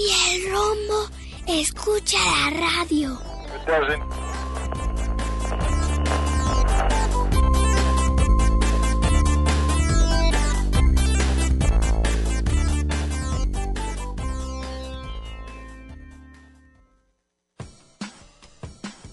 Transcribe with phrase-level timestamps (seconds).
[0.00, 1.10] Y el rombo
[1.46, 3.20] escucha la radio.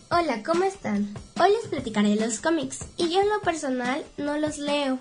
[0.09, 1.13] Hola, ¿cómo están?
[1.37, 4.99] Hoy les platicaré los cómics y yo en lo personal no los leo.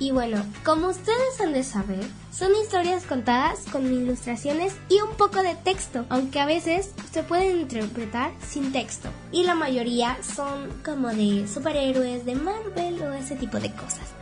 [0.00, 5.42] Y bueno, como ustedes han de saber, son historias contadas con ilustraciones y un poco
[5.42, 9.10] de texto, aunque a veces se pueden interpretar sin texto.
[9.30, 14.14] Y la mayoría son como de superhéroes de Marvel o ese tipo de cosas.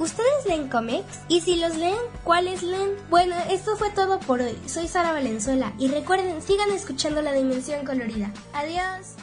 [0.00, 1.20] ¿Ustedes leen cómics?
[1.28, 2.90] Y si los leen, ¿cuáles leen?
[3.08, 4.58] Bueno, esto fue todo por hoy.
[4.66, 8.32] Soy Sara Valenzuela y recuerden, sigan escuchando La Dimensión Colorida.
[8.52, 9.14] Adiós.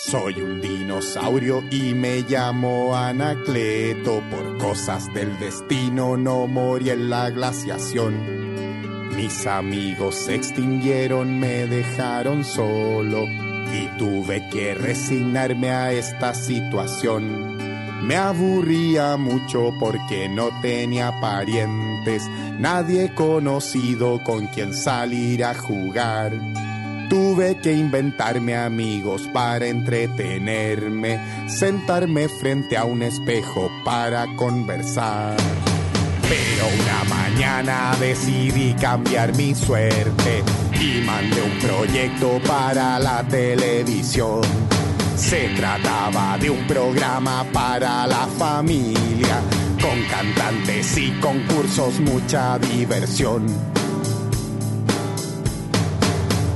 [0.00, 4.22] Soy un dinosaurio y me llamo Anacleto.
[4.30, 8.14] Por cosas del destino no morí en la glaciación.
[9.16, 17.56] Mis amigos se extinguieron, me dejaron solo y tuve que resignarme a esta situación.
[18.06, 22.22] Me aburría mucho porque no tenía parientes,
[22.56, 26.67] nadie conocido con quien salir a jugar.
[27.08, 35.34] Tuve que inventarme amigos para entretenerme, sentarme frente a un espejo para conversar.
[36.28, 40.42] Pero una mañana decidí cambiar mi suerte
[40.78, 44.42] y mandé un proyecto para la televisión.
[45.16, 49.40] Se trataba de un programa para la familia,
[49.80, 53.77] con cantantes y concursos, mucha diversión.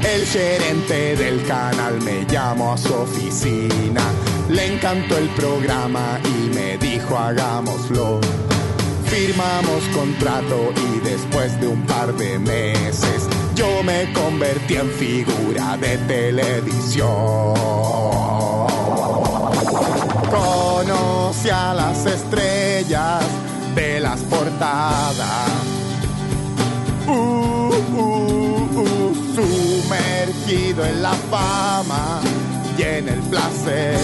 [0.05, 4.03] El gerente del canal me llamó a su oficina,
[4.49, 8.21] le encantó el programa y me dijo hagámoslo.
[9.07, 15.99] Firmamos contrato y después de un par de meses yo me convertí en figura de
[15.99, 17.55] televisión.
[20.31, 23.23] Conocí a las estrellas
[23.75, 25.51] de las portadas.
[27.07, 29.72] Uh, uh, uh,
[30.55, 32.21] en la fama
[32.77, 33.99] y en el placer.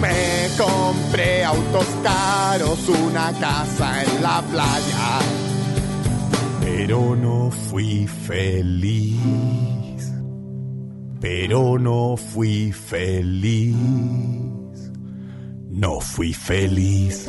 [0.00, 5.18] me compré autos caros, una casa en la playa.
[6.62, 10.10] Pero no fui feliz.
[11.20, 13.74] Pero no fui feliz.
[15.70, 17.28] No fui feliz.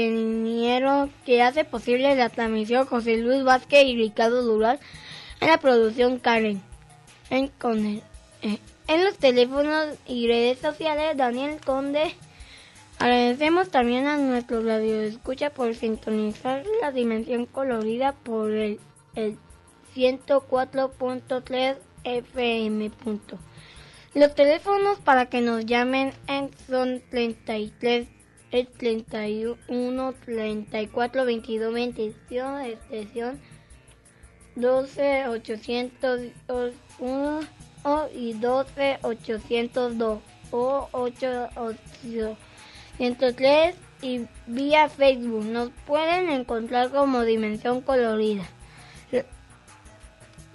[0.00, 4.80] Ingeniero que hace posible la transmisión José Luis Vázquez y Ricardo Dural
[5.40, 6.62] en la producción Karen.
[7.30, 7.50] En,
[8.42, 8.58] eh,
[8.88, 12.14] en los teléfonos y redes sociales Daniel Conde.
[12.98, 18.78] Agradecemos también a nuestro radio escucha por sintonizar la dimensión colorida por el,
[19.14, 19.38] el
[19.96, 22.90] 104.3 FM.
[24.14, 26.12] Los teléfonos para que nos llamen
[26.68, 28.08] son 33
[28.52, 33.40] 31 34 22 21 extensión
[34.54, 37.40] 12 801
[38.14, 40.20] y 12 802
[40.50, 45.46] o 8 803 y vía Facebook.
[45.46, 48.44] Nos pueden encontrar como Dimensión Colorida.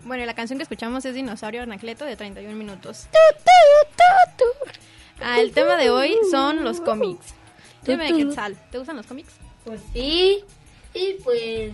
[0.04, 3.08] Bueno, la canción que escuchamos es Dinosaurio Anacleto de 31 minutos.
[5.20, 7.34] Ah, el tema de hoy son los cómics.
[7.84, 9.34] Dime, Quetzal, ¿te gustan los cómics?
[9.64, 10.44] Pues sí.
[10.94, 11.72] Y pues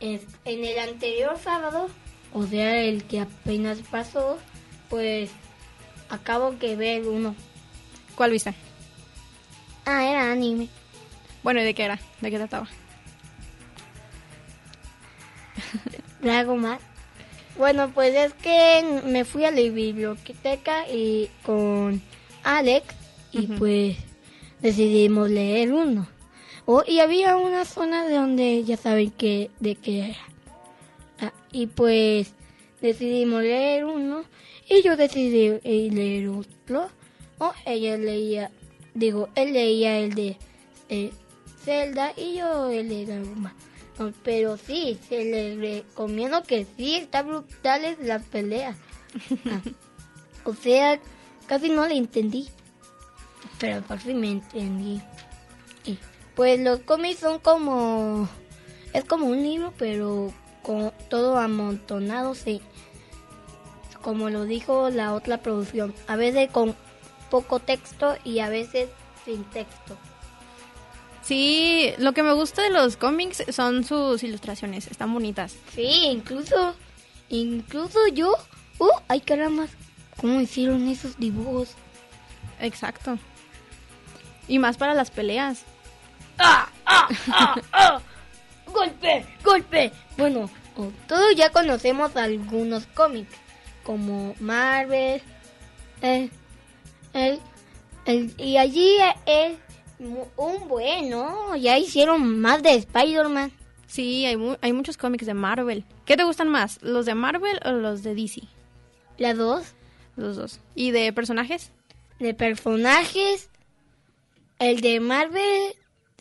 [0.00, 1.88] es- en el anterior sábado,
[2.32, 4.38] o sea, el que apenas pasó,
[4.88, 5.30] pues
[6.08, 7.34] acabo que ver uno.
[8.16, 8.54] ¿Cuál viste?
[9.86, 10.68] Ah, era anime.
[11.42, 11.98] Bueno, ¿y de qué era?
[12.20, 12.68] ¿De qué trataba?
[16.20, 16.78] Dragon Ball.
[17.56, 22.02] Bueno, pues es que me fui a la biblioteca y con
[22.42, 22.86] Alex
[23.32, 23.96] y pues
[24.64, 26.08] decidimos leer uno.
[26.64, 30.18] Oh, y había una zona de donde ya saben que de qué era.
[31.20, 32.32] Ah, y pues
[32.80, 34.24] decidimos leer uno
[34.66, 36.88] y yo decidí eh, leer otro.
[37.38, 38.50] O ella leía,
[38.94, 40.38] digo, él leía el de
[40.88, 41.10] eh,
[41.62, 43.22] Zelda y yo el de.
[43.98, 48.76] No, pero sí, se le recomiendo que sí, está brutales las peleas.
[49.46, 49.60] Ah,
[50.44, 51.00] o sea,
[51.46, 52.48] casi no le entendí.
[53.64, 55.00] Pero por fin me entendí.
[55.84, 55.98] Y,
[56.34, 58.28] pues los cómics son como...
[58.92, 60.32] Es como un libro, pero
[60.62, 62.60] con todo amontonado, sí.
[64.02, 65.94] Como lo dijo la otra producción.
[66.06, 66.76] A veces con
[67.30, 68.88] poco texto y a veces
[69.24, 69.96] sin texto.
[71.22, 75.56] Sí, lo que me gusta de los cómics son sus ilustraciones, están bonitas.
[75.74, 76.74] Sí, incluso,
[77.30, 78.34] incluso yo,
[78.78, 79.66] uh, ay caramba,
[80.20, 81.70] ¿cómo hicieron esos dibujos?
[82.60, 83.18] Exacto.
[84.48, 85.62] Y más para las peleas.
[86.38, 88.00] ¡Ah, ah, ah, ah!
[88.66, 89.92] ¡Golpe, golpe!
[90.16, 90.50] Bueno,
[91.06, 93.30] todos ya conocemos algunos cómics,
[93.84, 95.22] como Marvel,
[96.02, 96.28] eh,
[97.12, 97.40] el,
[98.06, 98.96] el- y allí
[99.26, 99.56] es
[100.00, 103.52] mu- un bueno, ya hicieron más de Spider-Man.
[103.86, 105.84] Sí, hay, mu- hay muchos cómics de Marvel.
[106.04, 108.42] ¿Qué te gustan más, los de Marvel o los de DC?
[109.18, 109.66] Las dos,
[110.16, 110.58] Los dos.
[110.74, 111.70] ¿Y de personajes?
[112.18, 113.50] de personajes,
[114.58, 115.74] el de Marvel,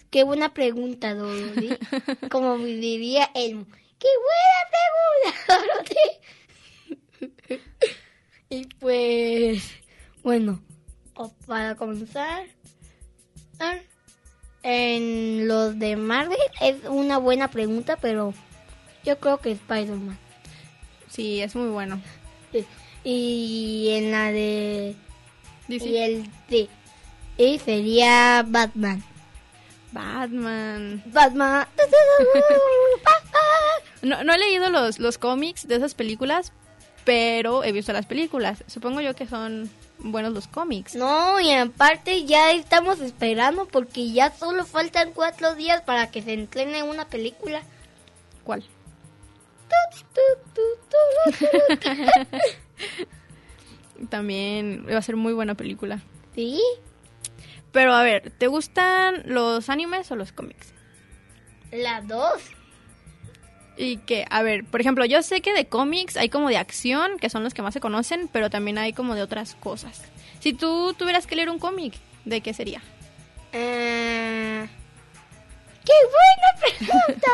[0.10, 1.70] qué buena pregunta, Dorothy.
[2.32, 3.66] Como diría el...
[4.00, 4.64] ¡Qué buena
[5.40, 5.94] pregunta,
[7.20, 7.60] Dorothy!
[8.50, 9.64] y pues,
[10.24, 10.62] bueno,
[11.46, 12.46] para comenzar,
[13.60, 13.78] ah,
[14.64, 18.34] en los de Marvel es una buena pregunta, pero
[19.04, 20.18] yo creo que Spider-Man.
[21.10, 22.02] Sí, es muy bueno.
[23.04, 24.96] Y en la de...
[25.68, 25.86] DC.
[25.86, 26.70] Y el de...
[27.38, 29.04] Y sería Batman.
[29.92, 31.04] Batman.
[31.08, 31.68] Batman.
[34.02, 36.52] No, no he leído los, los cómics de esas películas,
[37.06, 38.66] pero he visto las películas.
[38.68, 39.70] Supongo yo que son
[40.00, 40.96] buenos los cómics.
[40.96, 46.34] No, y aparte ya estamos esperando porque ya solo faltan cuatro días para que se
[46.34, 47.62] entrene una película.
[48.44, 48.66] ¿Cuál?
[54.10, 56.02] También va a ser muy buena película.
[56.36, 56.62] ¿Sí?
[57.74, 60.74] Pero a ver, ¿te gustan los animes o los cómics?
[61.72, 62.42] Las dos.
[63.76, 67.18] Y que, a ver, por ejemplo, yo sé que de cómics hay como de acción,
[67.18, 70.04] que son los que más se conocen, pero también hay como de otras cosas.
[70.40, 72.82] Si tú tuvieras que leer un cómic, ¿de qué sería?
[73.52, 74.68] Eh,
[75.84, 76.78] ¡Qué buena
[77.08, 77.32] pregunta!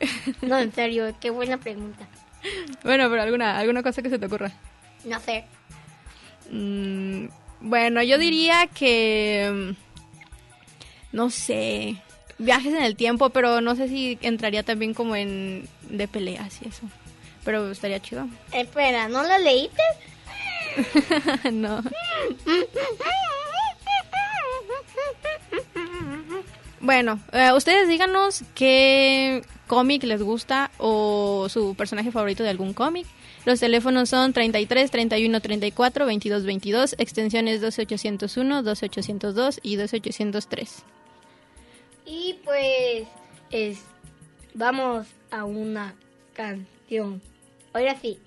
[0.42, 2.06] No, en serio, qué buena pregunta.
[2.82, 4.50] Bueno, pero alguna, alguna cosa que se te ocurra.
[5.04, 5.44] No sé.
[6.50, 7.26] Mm,
[7.60, 9.74] bueno, yo diría que...
[11.12, 11.96] mm, No sé.
[12.38, 15.68] Viajes en el tiempo, pero no sé si entraría también como en...
[15.88, 16.82] De peleas y eso.
[17.44, 18.26] Pero estaría chido.
[18.52, 19.82] Espera, ¿no la leíste?
[21.52, 21.82] no.
[26.80, 33.06] Bueno, eh, ustedes díganos qué cómic les gusta o su personaje favorito de algún cómic.
[33.44, 40.84] Los teléfonos son 33 31 34 22 22, extensiones 12801, 12802 y 12803.
[42.06, 43.08] Y pues
[43.50, 43.78] es
[44.54, 45.94] vamos a una
[46.34, 47.20] canción.
[47.72, 48.18] Ahora sí.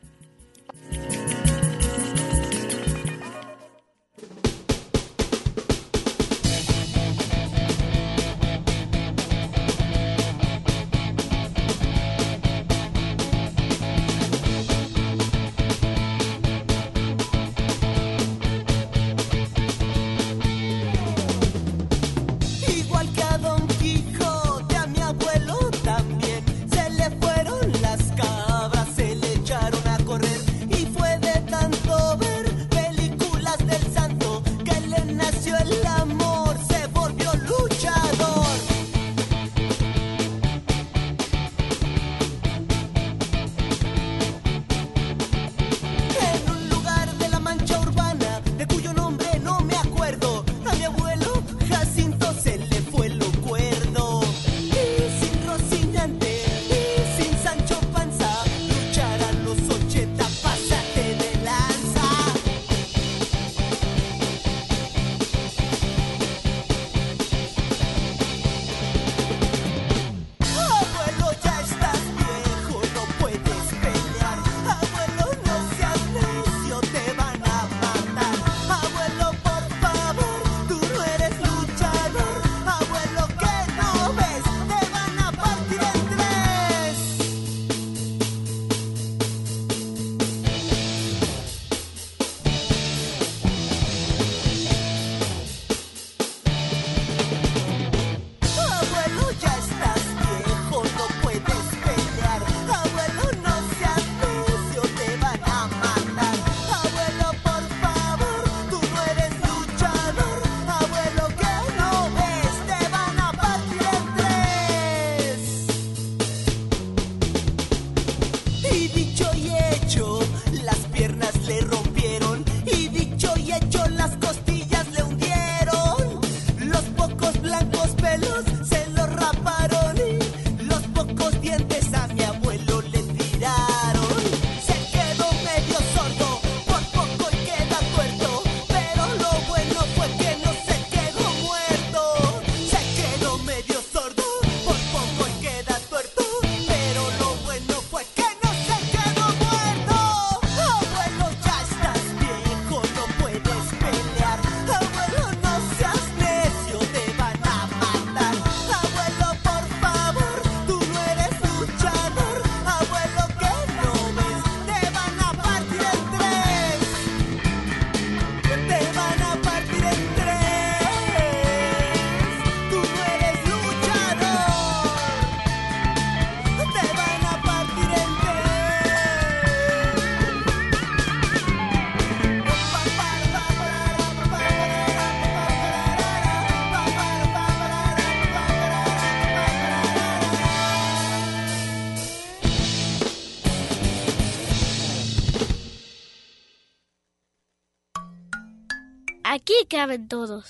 [199.76, 200.46] Caben todos.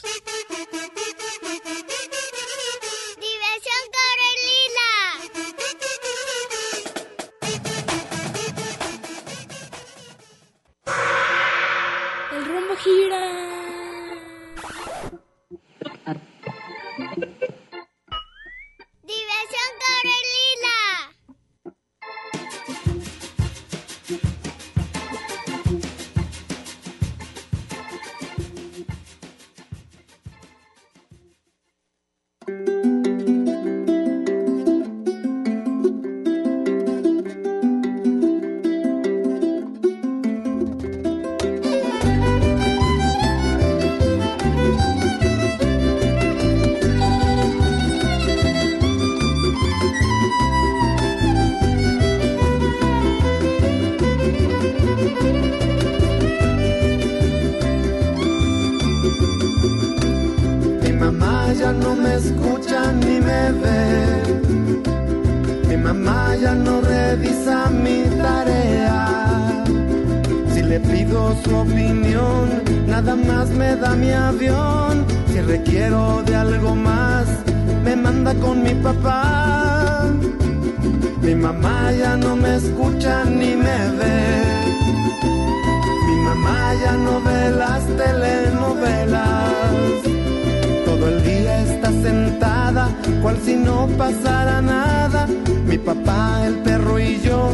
[93.65, 95.27] No pasara nada.
[95.65, 97.50] Mi papá, el perro y yo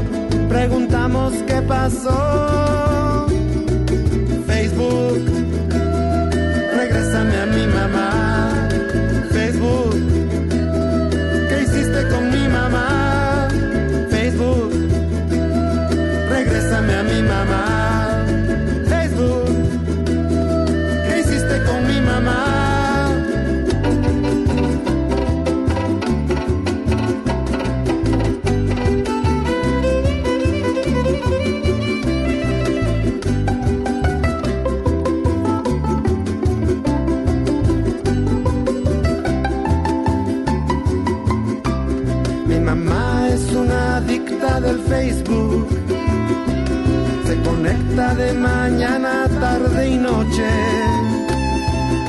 [0.50, 3.28] preguntamos qué pasó.
[47.72, 50.50] De mañana, tarde y noche.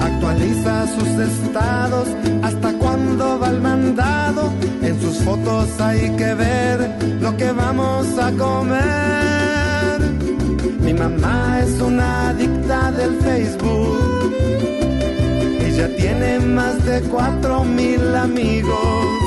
[0.01, 2.09] Actualiza sus estados
[2.43, 4.53] hasta cuando va al mandado.
[4.83, 6.91] En sus fotos hay que ver
[7.21, 10.01] lo que vamos a comer.
[10.81, 14.35] Mi mamá es una adicta del Facebook.
[15.61, 19.22] Ella tiene más de cuatro mil amigos.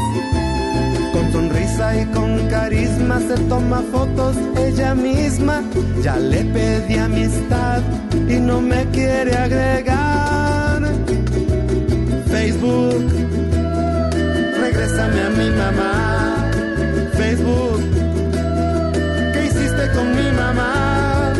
[1.35, 5.61] Sonrisa y con carisma se toma fotos ella misma.
[6.01, 7.81] Ya le pedí amistad
[8.29, 10.81] y no me quiere agregar.
[12.31, 13.03] Facebook,
[14.61, 15.91] regrésame a mi mamá.
[17.19, 17.81] Facebook,
[19.33, 21.33] ¿qué hiciste con mi mamá?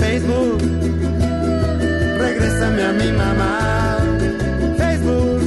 [0.00, 0.60] Facebook,
[2.18, 3.98] regrésame a mi mamá.
[4.76, 5.40] Facebook,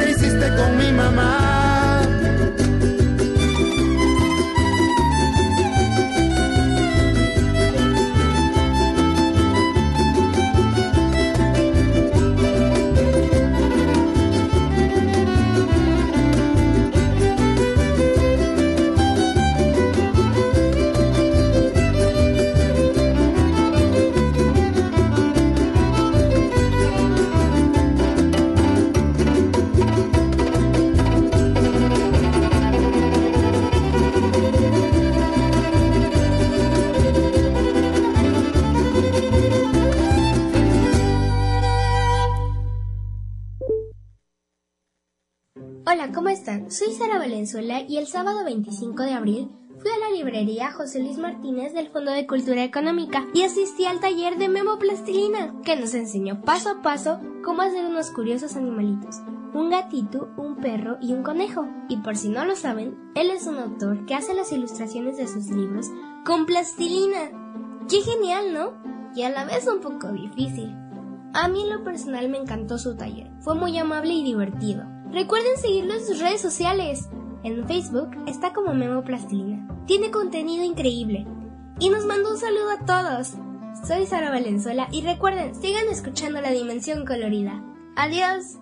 [0.00, 1.61] ¿qué hiciste con mi mamá?
[46.02, 46.68] Hola, ¿cómo están?
[46.68, 51.16] Soy Sara Valenzuela y el sábado 25 de abril fui a la librería José Luis
[51.16, 55.94] Martínez del Fondo de Cultura Económica y asistí al taller de Memo Plastilina, que nos
[55.94, 59.20] enseñó paso a paso cómo hacer unos curiosos animalitos.
[59.54, 61.68] Un gatito, un perro y un conejo.
[61.88, 65.28] Y por si no lo saben, él es un autor que hace las ilustraciones de
[65.28, 65.86] sus libros
[66.26, 67.30] con plastilina.
[67.88, 68.72] ¡Qué genial, ¿no?
[69.14, 70.74] Y a la vez un poco difícil.
[71.32, 73.30] A mí en lo personal me encantó su taller.
[73.38, 74.82] Fue muy amable y divertido.
[75.12, 77.10] Recuerden seguirlo en sus redes sociales.
[77.44, 79.68] En Facebook está como Memo Plastilina.
[79.86, 81.26] Tiene contenido increíble.
[81.78, 83.34] Y nos mandó un saludo a todos.
[83.86, 87.62] Soy Sara Valenzuela y recuerden, sigan escuchando la dimensión colorida.
[87.94, 88.61] Adiós.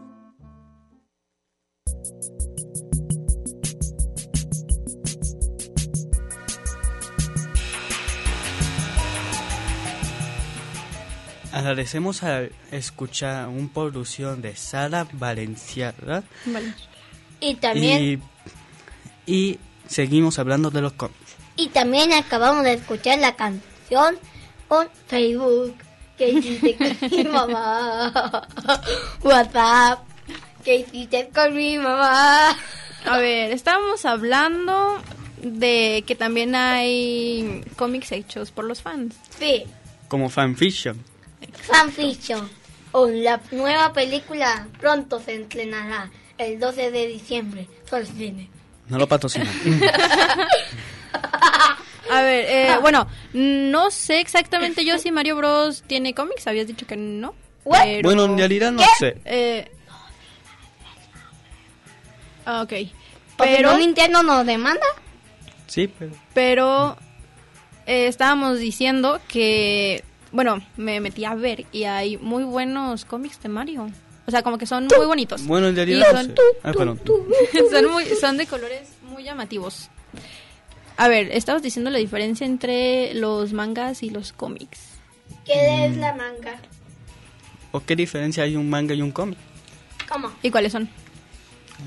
[11.52, 16.22] Agradecemos a escuchar una producción de Sara Valenciaga.
[16.46, 16.74] Vale.
[17.40, 18.22] Y también,
[19.26, 21.16] Y, y seguimos hablando de los cómics.
[21.56, 24.16] y también acabamos de escuchar la canción
[24.68, 25.74] por Facebook.
[26.18, 28.46] ¿Qué hiciste con mi mamá?
[29.22, 30.00] WhatsApp.
[30.64, 32.50] ¿Qué hiciste con mi mamá?
[33.06, 35.00] A ver, estábamos hablando
[35.42, 39.14] de que también hay cómics hechos por los fans.
[39.38, 39.64] Sí,
[40.08, 41.02] Como fanfiction.
[41.62, 42.48] Fanfiction.
[42.92, 47.68] O la nueva película pronto se estrenará el 12 de diciembre.
[47.88, 48.48] Por cine.
[48.88, 49.48] No lo patrocinan.
[52.10, 56.84] A ver, eh, bueno, no sé exactamente yo si Mario Bros tiene cómics, habías dicho
[56.86, 57.34] que no.
[57.70, 59.16] pero- bueno, en realidad no sé.
[59.24, 59.70] Eh,
[62.44, 62.68] ah, ok.
[62.70, 62.90] Pero
[63.38, 64.84] Pero, Nintendo nos demanda.
[65.68, 66.12] Sí, pero...
[66.34, 66.96] pero
[67.86, 73.48] eh, estábamos diciendo que, bueno, me metí a ver y hay muy buenos cómics de
[73.48, 73.90] Mario.
[74.26, 75.44] O sea, como que son muy bonitos.
[75.44, 76.34] Bueno, en realidad no son, sé.
[76.62, 76.72] Ah,
[77.70, 79.88] son, muy, son de colores muy llamativos.
[80.96, 84.78] A ver, estabas diciendo la diferencia entre los mangas y los cómics.
[85.44, 86.60] ¿Qué es la manga?
[87.72, 89.38] ¿O qué diferencia hay un manga y un cómic?
[90.08, 90.30] ¿Cómo?
[90.42, 90.88] ¿Y cuáles son?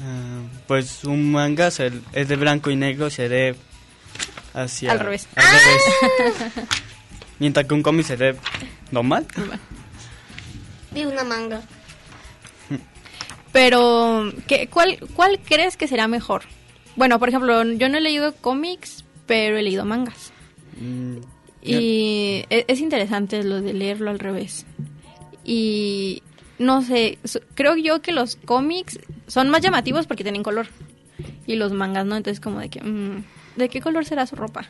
[0.04, 3.56] Ah, pues un manga se- es de blanco y negro, se ve
[4.54, 4.92] hacia...
[4.92, 5.28] Al revés.
[5.36, 6.70] al revés.
[7.40, 8.36] Mientras que un cómic se ve
[8.92, 9.26] normal.
[10.92, 11.62] Vi una manga.
[13.52, 16.44] Pero, ¿qué, cuál, ¿cuál crees que será mejor?
[16.96, 20.32] Bueno, por ejemplo, yo no he leído cómics, pero he leído mangas.
[20.80, 21.18] Mm,
[21.62, 24.66] Y e- es interesante lo de leerlo al revés.
[25.44, 26.24] Y
[26.58, 27.20] no sé,
[27.54, 30.68] creo yo que los cómics son más llamativos porque tienen color.
[31.46, 32.82] Y los mangas no, entonces como de que...
[32.82, 33.24] mm,
[33.56, 34.66] ¿De qué color será su ropa?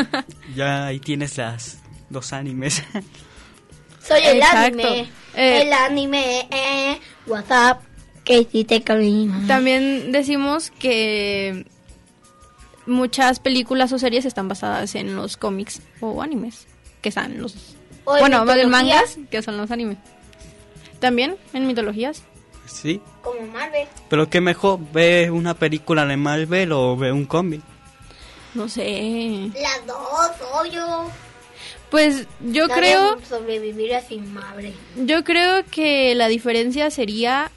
[0.54, 2.82] Ya ahí tienes las dos animes.
[4.06, 4.58] Soy el Exacto.
[4.86, 5.00] anime.
[5.34, 6.48] Eh, el anime.
[6.50, 6.98] Eh.
[7.26, 7.82] WhatsApp.
[8.24, 9.46] ¿Qué hiciste mamá?
[9.46, 11.66] También decimos que
[12.86, 16.66] muchas películas o series están basadas en los cómics o animes,
[17.00, 17.76] que están los...
[18.04, 19.98] O en bueno, más bien mangas, que son los animes.
[21.00, 22.22] También en mitologías.
[22.66, 23.00] sí.
[23.22, 23.86] Como Marvel.
[24.08, 27.60] Pero qué mejor, ver una película de Marvel o ver un cómic.
[28.54, 29.50] No sé.
[29.54, 31.10] Las dos, obvio.
[31.90, 33.18] Pues yo Nadie creo,
[34.06, 34.74] sin Marvel.
[35.06, 37.50] yo creo que la diferencia sería,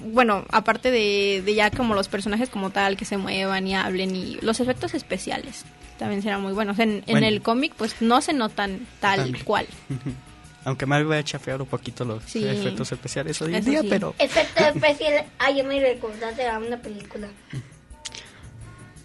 [0.00, 4.14] bueno, aparte de, de ya como los personajes como tal, que se muevan y hablen
[4.14, 5.64] y los efectos especiales,
[5.98, 6.78] también serán muy buenos.
[6.78, 9.44] En, en el cómic pues no se notan tal También.
[9.44, 9.66] cual.
[10.66, 12.44] Aunque Marvel ha chafeado un poquito los Sí.
[12.44, 13.86] efectos especiales hoy en día, sí.
[13.88, 15.24] pero Efecto especial.
[15.38, 17.28] Ay, yo me recordaste a una película.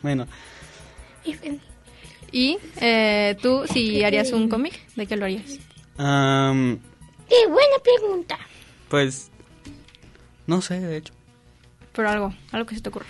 [0.01, 0.27] bueno.
[2.31, 5.59] ¿Y eh, tú, si harías un cómic, de qué lo harías?
[5.97, 6.79] am,
[7.29, 8.39] Qué buena pregunta.
[8.89, 9.29] pues,
[10.47, 11.13] no sé, de hecho,
[11.93, 13.05] Pero algo, algo que se te ocurra.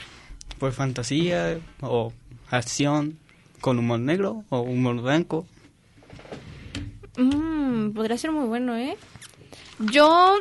[0.60, 2.14] pues fantasía o
[2.50, 3.18] acción
[3.62, 5.46] con humor negro o humor blanco.
[7.18, 8.96] Mm, podría ser muy bueno, ¿eh?
[9.92, 10.36] Yo,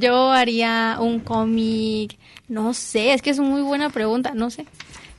[0.00, 2.16] yo haría un cómic,
[2.48, 4.66] no sé, es que es una muy buena pregunta, no sé.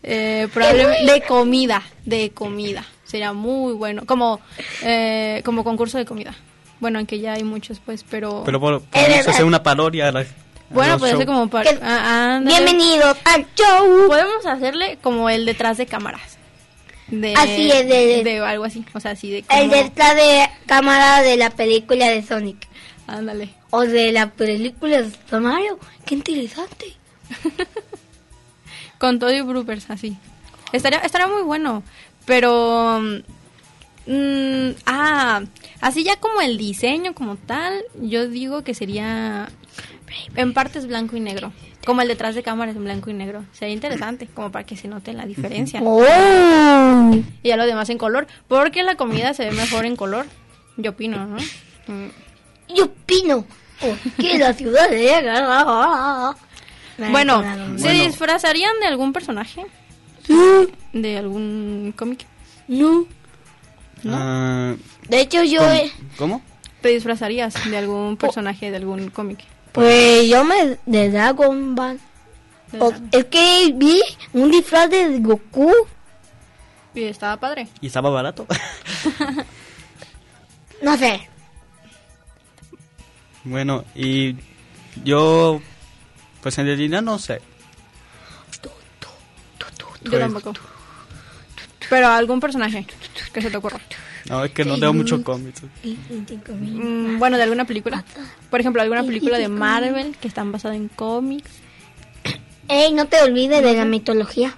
[0.09, 2.85] Eh, probablemente de comida, de comida.
[3.03, 4.39] Sería muy bueno, como,
[4.81, 6.33] eh, como concurso de comida.
[6.79, 8.43] Bueno, aunque ya hay muchos, pues, pero...
[8.45, 10.25] Pero por- podemos hacer una parodia a la- a
[10.69, 11.69] bueno, puede ser como para...
[11.81, 12.55] Ah, ándale.
[12.63, 14.07] Bienvenidos al show.
[14.07, 16.37] Podemos hacerle como el detrás de cámaras.
[17.07, 20.47] De, Así es, de- de algo así, o sea, así de El como- detrás de
[20.67, 22.67] cámara de la película de Sonic.
[23.07, 23.49] Ándale.
[23.71, 25.79] O de la película de Mario.
[26.05, 26.93] Qué interesante.
[28.97, 30.17] Con todo y bloopers, así.
[30.71, 31.83] Estaría, estaría muy bueno.
[32.25, 33.01] Pero.
[34.05, 35.41] mm, ah,
[35.81, 39.49] así ya como el diseño como tal, yo digo que sería.
[40.35, 41.51] En partes blanco y negro.
[41.85, 43.45] Como el detrás de cámaras en blanco y negro.
[43.53, 45.81] Sería interesante, como para que se note la diferencia.
[45.83, 47.11] Oh.
[47.43, 48.27] Y ya lo demás en color.
[48.47, 50.25] Porque la comida se ve mejor en color.
[50.75, 51.37] Yo opino, ¿no?
[51.87, 52.09] Mm.
[52.75, 53.45] Yo opino
[54.19, 56.35] que la ciudad de...
[56.97, 57.41] Bueno,
[57.77, 58.03] ¿se Bueno.
[58.05, 59.65] disfrazarían de algún personaje?
[60.93, 62.25] ¿De algún cómic?
[62.67, 63.05] No.
[64.07, 64.73] Ah,
[65.07, 65.59] De hecho, yo...
[65.59, 65.71] ¿cómo?
[65.73, 66.41] eh, ¿Cómo?
[66.81, 69.39] ¿Te disfrazarías de algún personaje de algún cómic?
[69.71, 70.77] Pues yo me...
[70.85, 71.99] De Dragon Ball.
[72.79, 74.01] O- es que vi
[74.33, 75.71] un disfraz de Goku.
[76.93, 77.67] Y estaba padre.
[77.81, 78.45] Y estaba barato.
[80.81, 81.27] No sé.
[83.43, 84.35] bueno, y
[85.03, 85.59] yo,
[86.47, 87.41] pues en realidad no sé.
[88.63, 90.53] Yo Pues- tampoco.
[91.89, 92.85] Pero algún personaje
[93.33, 93.81] que se te ocurra.
[94.29, 95.61] No, es que no leo mucho cómics.
[95.83, 98.05] Mm, bueno, de alguna película.
[98.49, 101.51] Por ejemplo, alguna película de Marvel que están basadas en cómics.
[102.69, 104.55] Ey, no te olvides de la mitología.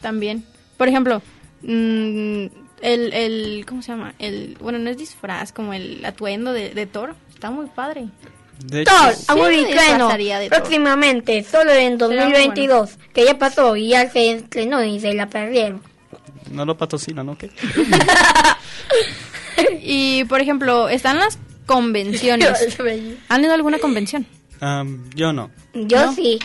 [0.00, 0.44] También.
[0.76, 1.22] Por ejemplo,
[1.62, 2.46] mm,
[2.82, 4.14] el, el, ¿cómo se llama?
[4.18, 7.14] El, bueno, no es disfraz, como el atuendo de, de Thor.
[7.32, 8.06] Está muy padre.
[8.60, 10.48] De hecho, Thor, Sí, de Thor.
[10.48, 15.82] próximamente, solo en 2022, que ya pasó y ya se estrenó y se la perdieron.
[16.50, 17.36] no lo patrocinan, ¿no?
[17.38, 17.50] ¿Qué?
[19.82, 22.48] Y, por ejemplo, están las convenciones.
[23.28, 24.26] ¿Han ido a alguna convención?
[24.60, 25.50] Am, yo no.
[25.74, 26.12] Yo ¿No?
[26.14, 26.38] sí.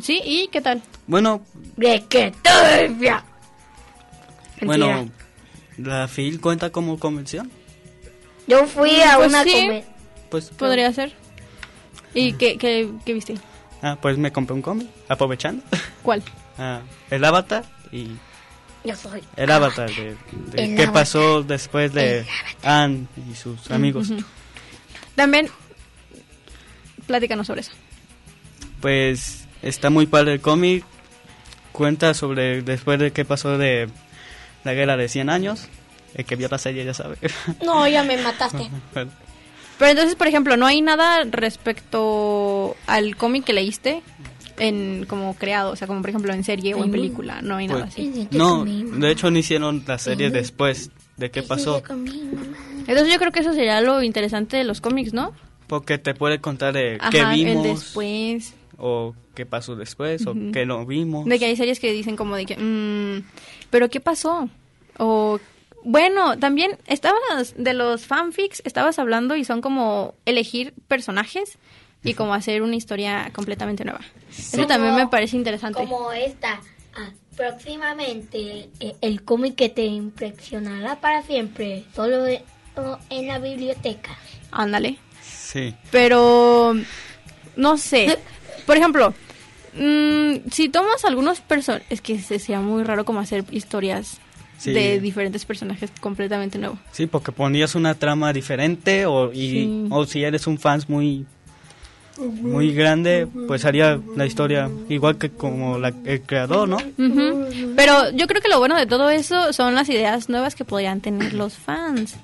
[0.00, 0.82] Sí, ¿y qué tal?
[1.06, 1.42] Bueno,
[1.76, 3.24] De que todavía.
[4.62, 5.10] bueno,
[5.78, 7.50] la FIL cuenta como convención.
[8.46, 9.52] Yo fui a Pues una sí.
[9.52, 9.94] convención.
[10.30, 11.12] Pues, Podría ser.
[12.14, 13.34] ¿Y qué, qué, qué viste?
[13.82, 15.62] ah, pues me compré un cómic, aprovechando.
[16.02, 16.22] ¿Cuál?
[16.62, 18.08] Ah, el Avatar y
[18.84, 19.22] Yo soy.
[19.36, 20.14] el Avatar de,
[20.52, 20.92] de El qué Avatar.
[20.92, 22.26] pasó después de
[22.62, 24.10] Anne y sus amigos.
[24.10, 24.22] Ujú.
[25.14, 25.48] También,
[27.06, 27.72] platícanos sobre eso.
[28.82, 30.84] Pues está muy padre el cómic.
[31.72, 33.88] Cuenta sobre después de qué pasó de
[34.64, 35.66] la guerra de 100 años.
[36.14, 37.16] El que vio la serie ya sabe.
[37.64, 38.68] No, ya me mataste.
[39.80, 44.02] Pero entonces, por ejemplo, ¿no hay nada respecto al cómic que leíste
[44.58, 45.72] en como creado?
[45.72, 47.40] O sea, como por ejemplo en serie o en película.
[47.40, 48.28] No hay nada pues, así.
[48.30, 51.82] no, de hecho no hicieron la serie después de qué pasó.
[51.88, 55.32] Entonces yo creo que eso sería lo interesante de los cómics, ¿no?
[55.66, 58.54] Porque te puede contar de qué Ajá, el vimos después.
[58.76, 60.48] o qué pasó después Ujú.
[60.48, 61.24] o qué no vimos.
[61.24, 63.24] De que hay series que dicen como de que, mm,
[63.70, 64.46] pero ¿qué pasó?
[64.98, 65.40] O,
[65.84, 71.58] bueno, también estabas, de los fanfics, estabas hablando y son como elegir personajes
[72.02, 74.00] y como hacer una historia completamente nueva.
[74.30, 75.78] Eso también me parece interesante.
[75.78, 76.60] Como esta.
[76.96, 81.84] Ah, próximamente eh, el cómic que te impresionará para siempre.
[81.94, 84.16] Solo en la biblioteca.
[84.50, 84.96] Ándale.
[85.22, 85.74] Sí.
[85.90, 86.74] Pero,
[87.56, 88.18] no sé.
[88.66, 89.14] Por ejemplo,
[89.74, 94.20] mm, si tomas algunos personajes, es que se- sería muy raro como hacer historias
[94.60, 94.72] Sí.
[94.74, 96.78] de diferentes personajes completamente nuevos.
[96.92, 99.86] Sí, porque ponías una trama diferente o, y, Sí.
[99.90, 101.24] o si eres un fan muy
[102.18, 106.76] muy grande, pues haría la historia igual que como la- el creador, ¿no?
[106.76, 107.46] Ujú.
[107.76, 111.00] Pero yo creo que lo bueno de todo eso son las ideas nuevas que podrían
[111.00, 112.16] tener los fans.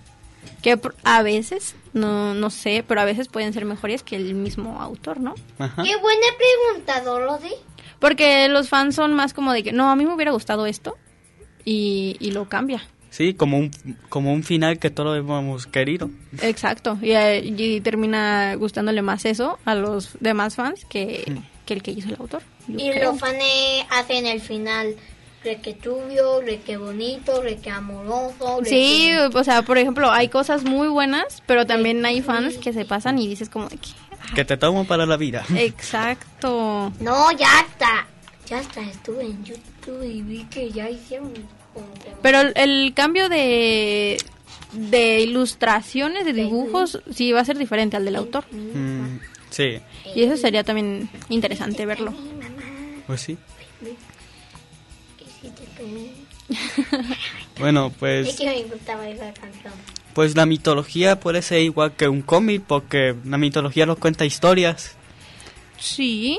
[0.62, 4.82] Que a veces, no, no sé, pero a veces pueden ser mejores que el mismo
[4.82, 5.34] autor, ¿no?
[5.58, 5.82] Ajá.
[5.82, 7.54] Qué buena pregunta, Dorothy.
[7.98, 10.96] Porque los fans son más como de que, no, a mí me hubiera gustado esto
[11.66, 12.82] y, y lo cambia.
[13.10, 13.70] Sí, como un
[14.08, 16.10] como un final que todos hemos querido.
[16.42, 16.98] Exacto.
[17.02, 21.30] Y, eh, y termina gustándole más eso a los demás fans que,
[21.66, 22.42] que el que hizo el autor.
[22.68, 23.12] Y creo.
[23.12, 23.36] los fans
[23.90, 24.94] hacen el final.
[25.44, 28.60] Re que turbio, re que bonito, re que amoroso.
[28.62, 32.56] re Sí, que- o sea, por ejemplo, hay cosas muy buenas, pero también hay fans
[32.58, 33.88] que se pasan y dices como de que...
[34.34, 35.44] Que te tomo para la vida.
[35.56, 36.92] Exacto.
[37.00, 38.06] No, ya está.
[38.48, 41.32] Ya está, estuve en YouTube y vi que ya hicieron.
[42.22, 44.16] Pero el, el cambio de,
[44.72, 48.44] de ilustraciones, de dibujos, sí va a ser diferente al del autor.
[48.52, 49.18] Mm,
[49.50, 49.80] sí,
[50.14, 52.14] Y eso sería también interesante verlo.
[53.06, 53.36] pues sí.
[57.58, 59.72] Bueno, Es pues que me gustaba esa canción.
[60.14, 64.94] pues la mitología puede ser igual que un cómic porque la mitología nos cuenta historias
[65.78, 66.38] Sí.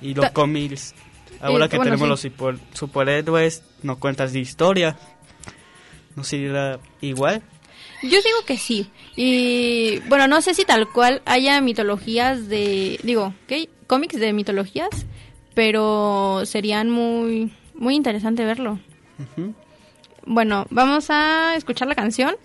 [0.00, 0.94] y los Ta- cómics
[1.42, 2.28] ahora Eh, que bueno, tenemos sí.
[2.28, 4.96] los super- superhéroes nos cuentas de historia.
[6.16, 7.42] ¿No sería igual?
[8.02, 8.90] Yo digo que sí.
[9.16, 13.68] Y bueno, no sé si tal cual haya mitologías de, digo, ¿qué?
[13.86, 14.88] Cómics de mitologías,
[15.54, 18.78] pero serían muy, muy interesante verlo.
[19.18, 19.54] Ujú.
[20.26, 22.36] Bueno, vamos a escuchar la canción,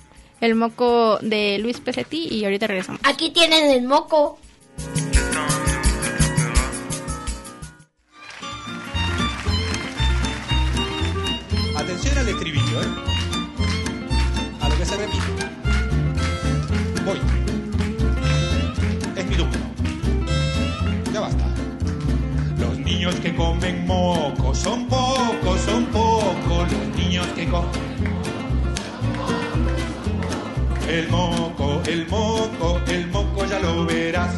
[0.41, 3.01] El Moco de Luis Pesetti, y ahorita regresamos.
[3.03, 4.39] Aquí tienen el moco.
[23.03, 26.71] Niños que comen moco son pocos, son pocos.
[26.71, 27.69] Los niños que comen.
[30.87, 34.33] El moco, el moco, el moco ya lo verás.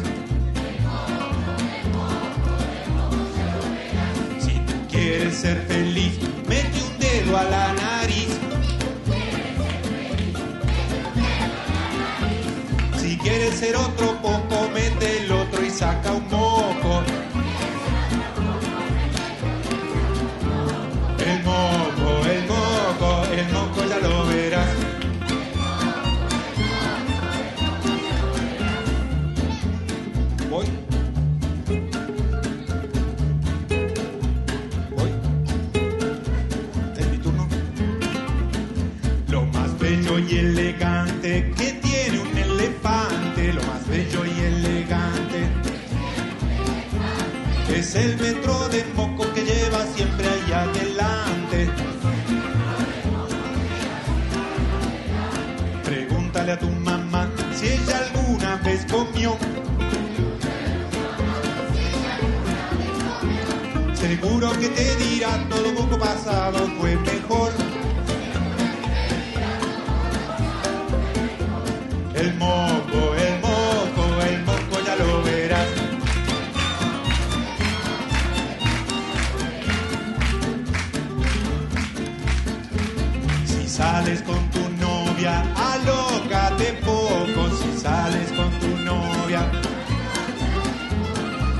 [4.40, 8.30] Si tú quieres ser feliz, mete un dedo a la nariz.
[12.98, 17.35] Si quieres ser otro poco, mete el otro y saca un moco.
[41.42, 45.66] Que tiene un elefante, lo más bello y elegante
[47.78, 51.68] es el metro de moco que lleva siempre ahí adelante.
[55.84, 59.36] Pregúntale a tu mamá si ella alguna vez comió.
[63.94, 66.96] Seguro que te dirá todo poco pasado fue
[85.26, 87.50] novia, alócate poco.
[87.56, 89.50] Si sales con tu novia,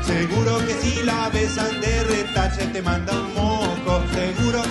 [0.03, 4.03] seguro que si la besan de retache te manda un moco.
[4.13, 4.63] Seguro.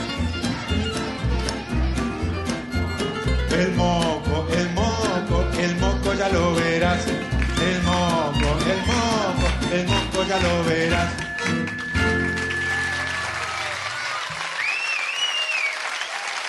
[3.52, 7.06] El moco, el moco, el moco ya lo verás.
[7.08, 11.25] El moco, el moco, el moco ya lo verás.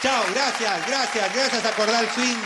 [0.07, 2.39] Chao, gracias, gracias, gracias a Cordal Swing,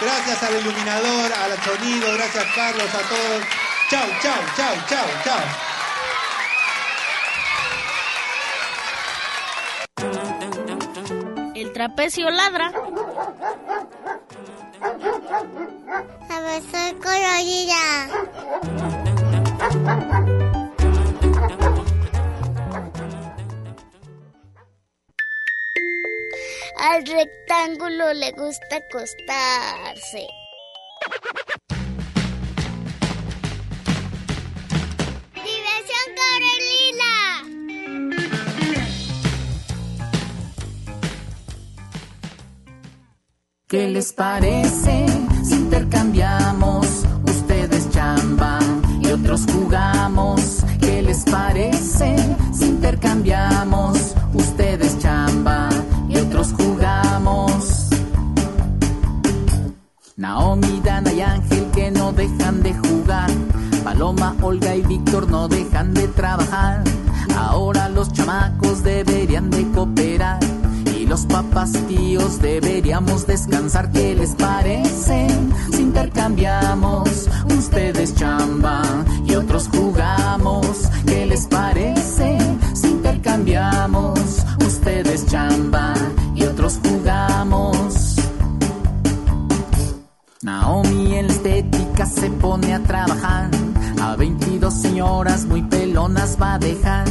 [0.00, 3.44] gracias al iluminador, al sonido, gracias Carlos, a todos.
[3.88, 5.38] Chao, chao, chao, chao, chao.
[11.54, 12.72] El trapecio ladra.
[16.28, 18.08] A ver, soy colorida.
[26.88, 30.24] Al rectángulo le gusta acostarse.
[35.34, 37.12] Diversión Carolina.
[43.66, 45.06] ¿Qué les parece
[45.44, 46.86] si intercambiamos?
[47.24, 50.62] Ustedes chamban y otros jugamos.
[50.80, 52.14] ¿Qué les parece
[52.56, 54.14] si intercambiamos?
[54.34, 54.85] Ustedes
[62.06, 63.28] no dejan de jugar.
[63.82, 66.84] Paloma, Olga y Víctor no dejan de trabajar.
[67.36, 70.38] Ahora los chamacos deberían de cooperar.
[70.96, 73.90] Y los papás tíos deberíamos descansar.
[73.90, 75.26] ¿Qué les parece?
[75.72, 80.88] Si intercambiamos, ustedes chamban y otros jugamos.
[81.06, 82.38] ¿Qué les parece?
[82.72, 86.15] Si intercambiamos, ustedes chamban
[92.06, 93.50] se pone a trabajar.
[94.00, 97.06] A 22 señoras muy pelonas va a dejar.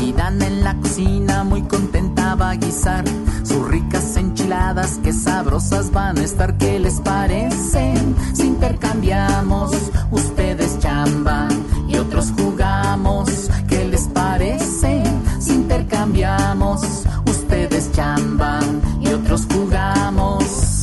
[0.00, 3.04] Y Dana en la cocina muy contenta va a guisar.
[3.44, 6.56] Sus ricas enchiladas que sabrosas van a estar.
[6.58, 7.94] ¿Qué les parece?
[8.34, 9.72] Si intercambiamos,
[10.10, 11.50] ustedes chamban
[11.88, 13.50] y otros jugamos.
[13.68, 15.02] ¿Qué les parece?
[15.38, 16.82] Si intercambiamos,
[17.26, 20.79] ustedes chamban y otros jugamos.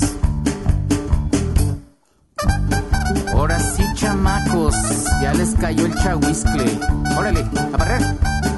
[3.94, 4.76] Chamacos,
[5.22, 6.80] ya les cayó el chahuiscle.
[7.18, 8.57] Órale, a.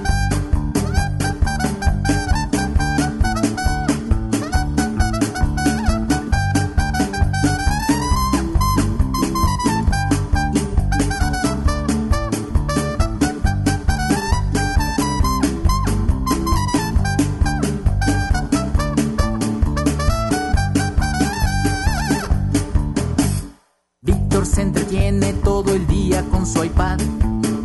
[24.60, 27.00] se entretiene todo el día con su iPad.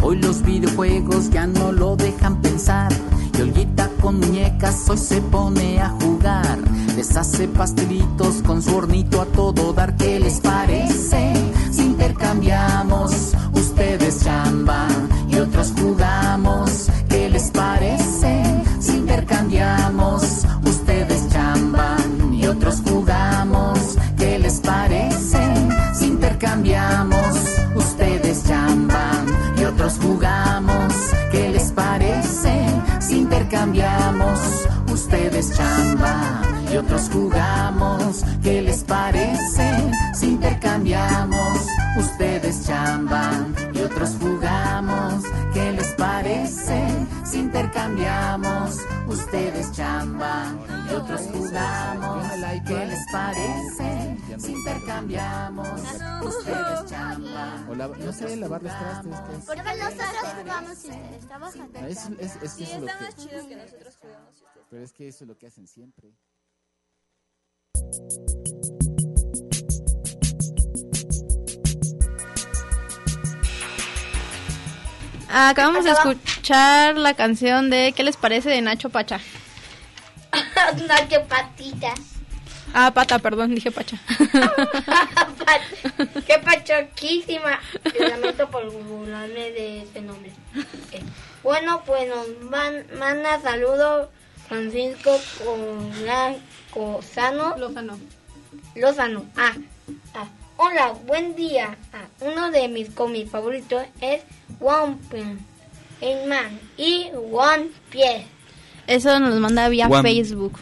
[0.00, 2.92] Hoy los videojuegos ya no lo dejan pensar.
[3.36, 6.56] Y Olguita con muñecas hoy se pone a jugar.
[6.94, 9.96] Les hace pastelitos con su hornito a todo dar.
[9.96, 11.32] ¿Qué les parece?
[11.72, 16.03] Si intercambiamos, ustedes chamban y otros jugamos.
[33.54, 38.24] Si intercambiamos, ustedes chamban y otros jugamos.
[38.42, 39.92] ¿Qué les parece?
[40.12, 41.64] Si intercambiamos,
[41.96, 45.22] ustedes chamban y otros jugamos.
[45.52, 46.82] ¿Qué les parece?
[47.24, 50.58] Si intercambiamos, ustedes chamban
[50.90, 52.23] y otros jugamos.
[52.66, 54.16] ¿Qué les parece?
[54.38, 55.68] Si intercambiamos,
[56.22, 57.68] ustedes chamban.
[57.68, 59.12] O la- no sé, lavar los trastes.
[59.20, 59.44] ¿qué es?
[59.44, 61.72] Porque nosotros jugamos y ustedes trabajan.
[61.72, 63.04] No, es, es, es que Y eso es lo está que...
[63.04, 65.66] más chido que nosotros jugamos y ustedes Pero es que eso es lo que hacen
[65.66, 66.12] siempre.
[75.30, 79.20] Acabamos de escuchar la canción de ¿Qué les parece de Nacho Pacha?
[80.88, 82.00] Nacho Patitas.
[82.76, 83.96] Ah, Pata, perdón, dije Pacha.
[86.26, 87.60] Qué pachoquísima.
[88.00, 90.32] Lamento por burlarme de ese nombre.
[91.44, 94.08] Bueno, pues nos man- manda saludos
[94.48, 95.18] Francisco
[96.72, 97.56] Cosano.
[97.56, 97.98] Lozano.
[98.74, 99.24] Lozano.
[99.36, 99.52] Ah,
[100.14, 100.26] ah.
[100.56, 101.76] Hola, buen día.
[101.92, 104.22] Ah, uno de mis cómics favoritos es
[104.60, 108.26] One Piece, Man y One Piece.
[108.86, 109.88] Eso nos manda vía.
[110.02, 110.58] Facebook.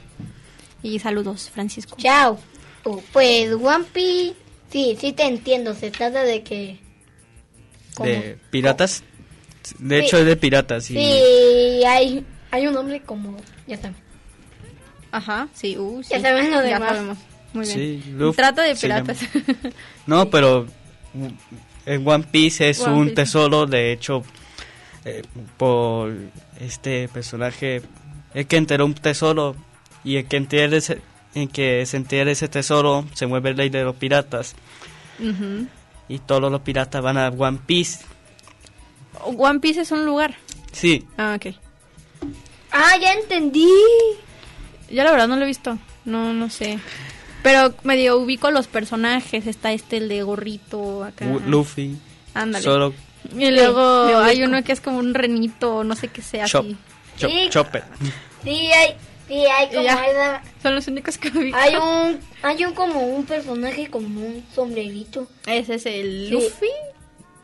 [0.83, 1.97] Y saludos, Francisco.
[1.99, 2.39] Chao.
[2.85, 4.35] Oh, pues One Piece,
[4.71, 5.75] sí, sí te entiendo.
[5.75, 6.79] Se trata de que...
[8.03, 9.05] ¿De piratas?
[9.79, 10.07] De Sí.
[10.07, 10.91] hecho, es de piratas.
[10.91, 13.37] Y Sí, hay, hay un hombre como...
[13.67, 13.97] Ya sabes.
[15.13, 16.09] Ajá, sí, uh, sí.
[16.11, 16.89] Ya saben lo Ya demás.
[16.89, 17.19] sabemos.
[17.53, 17.77] Muy bien.
[18.03, 19.19] Sí, Luffy Trata de piratas.
[20.07, 20.67] No, pero
[21.15, 21.27] mm,
[21.87, 23.15] en One Piece es One un Piece.
[23.17, 24.25] tesoro, de hecho,
[25.05, 25.23] eh,
[25.59, 26.13] por
[26.61, 27.83] este personaje,
[28.35, 29.55] el que enteró un tesoro
[30.05, 31.01] y el que entiende ese,
[31.35, 34.55] en que se entierra ese tesoro se mueve el rey de los piratas
[36.09, 38.05] y todos los piratas van a One Piece.
[39.25, 40.35] One Piece es un lugar.
[40.73, 41.55] Sí, Ah, ok.
[42.73, 43.69] Ah, ya entendí.
[44.91, 45.79] Yo la verdad no lo he visto.
[46.05, 46.79] No, no sé.
[47.43, 49.47] Pero medio ubico los personajes.
[49.47, 51.27] Está este, el de gorrito acá.
[51.47, 51.97] Luffy,
[52.35, 52.65] Ándale.
[52.65, 52.95] solo
[53.37, 56.77] Y luego hay uno que es como un renito, no sé qué sea Chop, así.
[57.19, 57.47] Chop- Sí.
[57.51, 57.85] Chopper.
[58.43, 58.95] Sí, hay,
[59.33, 59.83] sí, hay como...
[59.83, 60.07] Ya.
[60.07, 61.57] esa- Son los únicos que ubico.
[61.57, 65.27] hay un, hay un como un personaje con un sombrerito.
[65.47, 66.31] Ese es el Sí.
[66.33, 66.67] Luffy.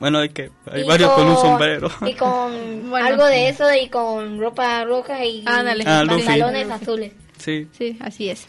[0.01, 1.91] Bueno, hay que hay Y varios con un sombrero.
[2.07, 3.07] Y con Bueno.
[3.07, 5.85] algo de eso y con ropa roja y Ándale.
[5.87, 6.23] Ah, Luffy.
[6.25, 7.13] pantalones azules.
[7.39, 7.67] Sí.
[7.77, 8.47] Sí, así es.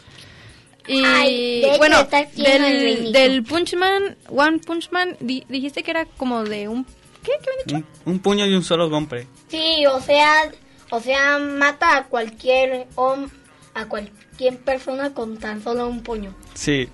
[0.87, 1.97] Y Ay, de bueno,
[2.35, 6.83] del, del Punch Man, One Punch Man, di- dijiste que era como de un...
[6.83, 7.31] ¿Qué?
[7.43, 7.99] ¿Qué habían dicho?
[8.05, 9.27] Un, un puño y un solo golpe.
[9.49, 10.49] Sí, o sea,
[10.91, 13.29] o sea, mata a cualquier hom-
[13.73, 16.33] a cualquier persona con tan solo un puño.
[16.53, 16.89] Sí,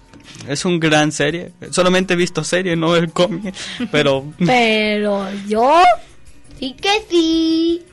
[0.47, 1.51] es un gran serie.
[1.71, 3.53] Solamente he visto serie, no el cómic,
[3.91, 5.81] pero Pero yo
[6.59, 7.85] sí que sí.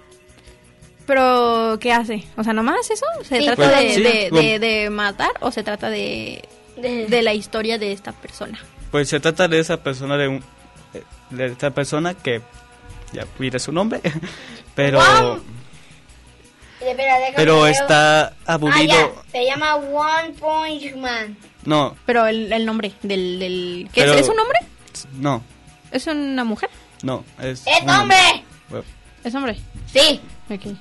[1.07, 2.25] Pero, ¿qué hace?
[2.37, 3.05] O sea, ¿nomás eso?
[3.25, 6.49] ¿Se Sí, trata pues, de, sí, de, como- de- de matar o se trata de,
[6.77, 8.59] De- la historia de esta persona?
[8.91, 10.45] pues se trata de esa persona de un
[11.31, 12.43] de esta persona que
[13.13, 14.01] ya pide su nombre,
[14.75, 15.01] pero.
[17.37, 18.87] Pero está Ah, aburrido.
[18.87, 21.37] ya, se llama One Punch Man.
[21.65, 23.39] No, Pero el, el nombre del...
[23.39, 24.21] del ¿qué Pero- es?
[24.23, 24.59] ¿Es un hombre?
[25.15, 25.43] no,
[25.91, 26.71] ¿Es una mujer?
[27.03, 28.17] no, es ¡Es un hombre!
[28.69, 28.85] Bueno,
[29.25, 29.57] ¿Es hombre?
[29.93, 30.21] Sí.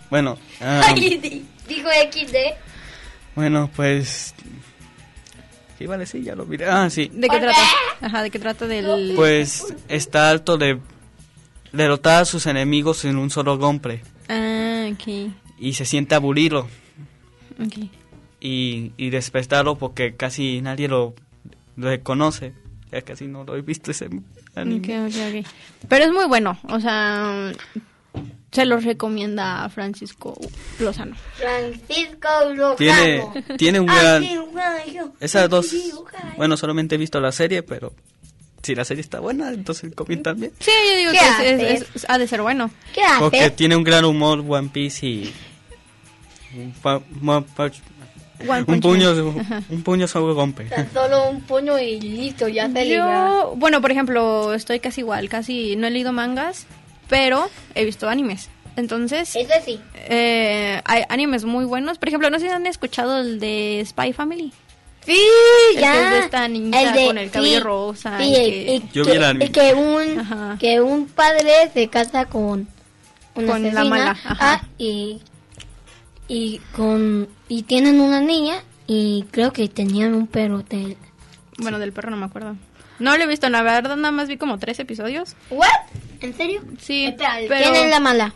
[0.10, 2.36] Bueno, ah, di- dijo XD.
[3.36, 4.34] bueno, pues
[5.78, 6.24] ¿qué iba a decir?
[6.24, 6.66] Ya lo miré.
[6.68, 7.10] Ah, sí.
[7.14, 7.58] ¿De qué ¿Por trata?
[8.00, 8.06] qué?
[8.06, 9.14] Ajá, ¿de qué trata del...?
[9.16, 10.80] Pues está harto de
[11.72, 15.32] derrotar a sus enemigos en un solo golpe Ah, ok.
[15.62, 16.68] Y se siente aburrido.
[17.60, 17.86] Ok.
[18.40, 21.14] y, y despertarlo porque casi nadie lo
[21.78, 22.54] reconoce.
[22.92, 24.10] Ya casi no lo he visto ese
[24.56, 25.06] anime.
[25.06, 25.48] Ok, ok, ok.
[25.88, 27.52] Pero es muy bueno, o sea,
[28.52, 30.38] se los recomienda a Francisco
[30.80, 31.16] Lozano.
[31.36, 32.76] Francisco Lozano.
[32.76, 33.24] Tiene,
[33.58, 35.12] tiene un Ah, gran...
[35.22, 35.74] Esas dos...
[36.36, 37.94] Bueno, solamente he visto la serie, pero
[38.62, 40.52] si la serie está buena, entonces el cómic también.
[40.60, 42.70] Sí, yo digo ¿Qué que es- es- es- ha de ser bueno.
[42.94, 43.20] ¿Qué haces?
[43.20, 45.34] Porque tiene un gran humor One Piece y...
[46.56, 46.74] Un,
[48.82, 49.12] puño,
[49.70, 50.64] un puño golpe.
[50.66, 52.88] Tan solo un puño y listo, ya se.
[52.90, 56.66] Yo, bueno, por ejemplo, estoy casi igual, casi no he leído mangas,
[57.08, 58.50] pero he visto animes.
[58.78, 59.80] Entonces, Ese sí.
[59.96, 61.98] eh, hay animes muy buenos.
[62.00, 64.52] Por ejemplo, no sé si han escuchado el de Spy Family.
[65.06, 65.20] Sí,
[65.72, 66.04] El que ya.
[66.06, 69.24] es de esta niñita con el cabello sí, rosa Sí, que- Yo que, vi el
[69.24, 69.52] anime.
[69.52, 70.58] que un, Ajá.
[70.60, 72.68] que un padre se casa con
[73.36, 74.38] una Con la mala, ajá.
[74.40, 75.22] ah, y,
[76.34, 78.56] y con y tienen una niña
[78.88, 80.96] y creo que tenían un perro de
[81.58, 82.56] Bueno, del perro no me acuerdo.
[83.00, 85.36] No lo he visto, la verdad nada más vi como tres episodios.
[85.50, 85.68] ¿What?
[86.22, 86.62] ¿En serio?
[86.80, 88.34] Sí, Espera, pero ¿Quién es la mala?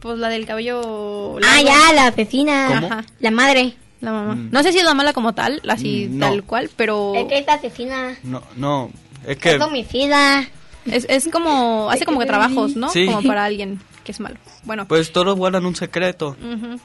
[0.00, 2.66] pues la del cabello Ah, ya, la asesina.
[2.68, 2.86] ¿Cómo?
[2.86, 3.04] Ajá.
[3.20, 3.74] La madre.
[4.00, 4.34] La mamá.
[4.34, 4.48] Mm.
[4.52, 6.26] No sé si es la mala como tal, así Mm, no.
[6.26, 8.16] tal cual, pero Es que es asesina.
[8.24, 8.90] No, no,
[9.26, 9.56] es que...
[9.56, 10.44] Es homicida.
[10.86, 12.88] es, es como hace como que trabajos, ¿no?
[12.90, 13.06] Sí.
[13.06, 14.36] Como para alguien que es malo.
[14.64, 14.86] Bueno.
[14.88, 16.36] Pues todos guardan un secreto.
[16.40, 16.80] ujú.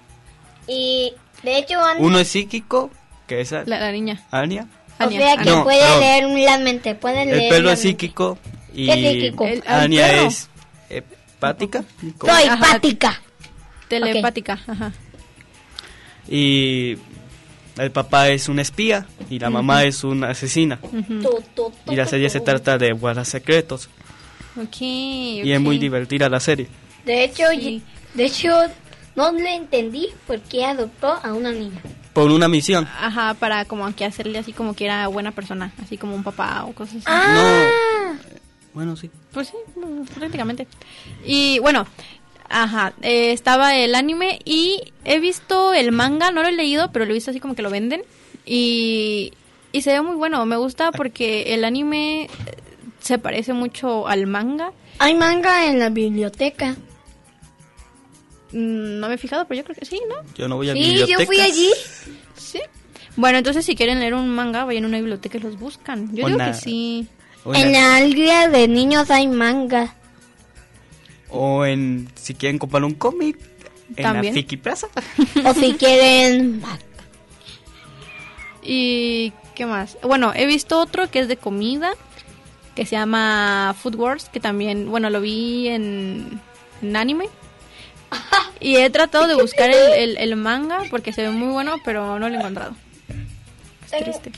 [0.68, 2.90] Y de hecho, Uno es psíquico,
[3.28, 4.24] que es la, la niña.
[4.32, 4.68] Anya.
[5.00, 6.00] o Anya, sea que No, puede no.
[6.00, 7.90] leer la mente, pueden El leer pelo la es mente.
[8.02, 8.38] psíquico
[8.74, 9.46] y ¿Qué psíquico?
[9.46, 10.28] El- el Anya perro.
[10.28, 10.50] es
[10.90, 11.84] hepática.
[12.18, 12.34] ¿Cómo?
[12.34, 12.60] Soy Ajá.
[12.74, 13.22] pática.
[13.90, 14.92] Telepática, ajá.
[16.28, 16.98] Y
[17.78, 20.80] el papá es un espía y la mamá es una asesina.
[20.82, 21.02] Ujú.
[21.22, 22.34] Tu, tu, tu, Y la tu, serie tu.
[22.34, 23.90] se trata de guardar secretos.
[24.80, 26.68] Y es muy divertida la serie.
[27.06, 27.82] De hecho, Sí.
[28.14, 28.56] de hecho,
[29.16, 31.82] no le entendí por qué adoptó a una niña.
[32.14, 32.88] Por una misión.
[33.00, 36.66] Ajá, para como que hacerle así como que era buena persona, así como un papá
[36.66, 37.06] o cosas así.
[37.08, 38.14] Ah,
[38.74, 39.10] Bueno, sí.
[39.32, 39.56] Pues sí,
[40.16, 40.68] prácticamente.
[41.26, 41.88] Y bueno,
[42.50, 47.06] ajá, eh, estaba el anime y he visto el manga, no lo he leído, pero
[47.06, 48.04] lo he visto así como que lo venden.
[48.46, 49.34] Y,
[49.72, 52.30] y se ve muy bueno, me gusta porque el anime eh,
[53.00, 54.72] se parece mucho al manga.
[55.00, 56.76] hay manga en la biblioteca.
[58.54, 60.16] Mm, No me he fijado, pero yo creo que sí, ¿no?
[60.36, 61.20] Yo no voy a Sí, bibliotecas.
[61.20, 61.70] yo fui allí.
[62.36, 62.60] Sí.
[63.16, 66.08] Bueno, entonces si quieren leer un manga, vayan a una biblioteca y los buscan.
[66.16, 67.08] Yo digo Una- que sí.
[67.54, 69.96] En, la aldea de niños hay manga.
[71.30, 73.38] o en- si quieren comprar un cómic,
[73.96, 74.34] en También.
[74.34, 74.88] la Fiki Plaza.
[75.44, 76.62] O si quieren...
[78.62, 79.98] ¿Y qué más?
[80.04, 81.94] Bueno, he visto otro que es de comida,
[82.76, 86.40] que se llama Food Wars, que también, bueno, lo vi en,
[86.82, 87.26] en anime.
[88.60, 92.18] Y he tratado de buscar el, el- el manga porque se ve muy bueno, pero
[92.20, 92.76] no lo he encontrado.
[93.92, 94.32] Es triste.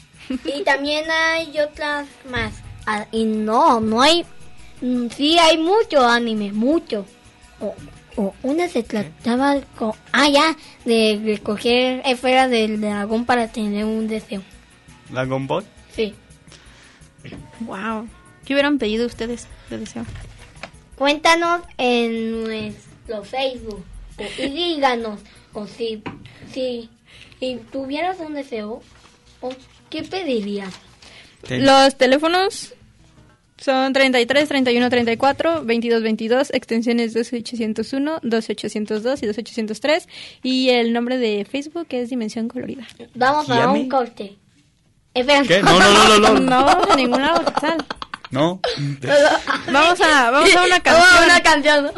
[0.46, 2.54] Y también hay otras más.
[2.88, 4.26] Ah, y no, no hay...
[4.82, 7.06] mm, Sí hay mucho anime, mucho.
[7.60, 7.76] O,
[8.16, 9.92] o una se trataba con...
[10.12, 10.56] Ah, ya,
[10.86, 14.42] de recoger esferas del dragón para tener un deseo.
[15.10, 15.64] Dragon Ball.
[15.96, 16.16] Sí.
[17.62, 18.08] Wow.
[18.46, 20.06] ¿Qué hubieran pedido ustedes de deseo?
[20.98, 23.84] Cuéntanos en nuestro Facebook.
[24.18, 25.20] o- Y díganos,
[25.54, 26.02] o si,
[26.54, 26.90] si,
[27.40, 28.82] si tuvieras un deseo,
[29.42, 29.50] o
[29.90, 30.74] ¿qué pedirías?
[31.50, 32.74] Los teléfonos
[33.58, 40.08] son 33, 31, 34, 22, 22, extensiones 12801, 12802 y 12803.
[40.44, 42.86] Y el nombre de Facebook es Dimensión Colorida.
[43.14, 44.36] Vamos a un corte.
[45.14, 45.44] Espera.
[45.44, 45.62] ¿Qué?
[45.64, 46.40] No, no, no, no, no.
[46.60, 47.78] No vamos a ningún lado, Quetzal.
[48.32, 48.60] No.
[49.72, 51.22] Vamos a, vamos a una Vamos canción.
[51.22, 51.92] a una canción.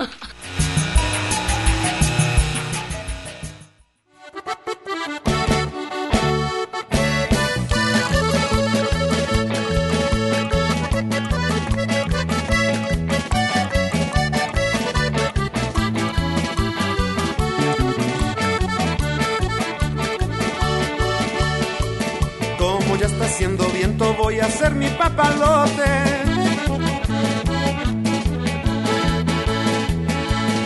[24.77, 25.91] Mi papalote.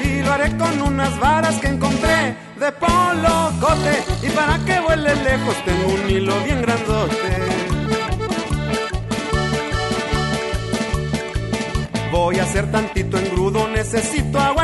[0.04, 4.04] Y lo haré con unas varas que encontré de polo cote.
[4.28, 7.32] Y para que vuele lejos, tengo un hilo bien grandote.
[12.12, 14.61] Voy a hacer tantito engrudo, necesito agua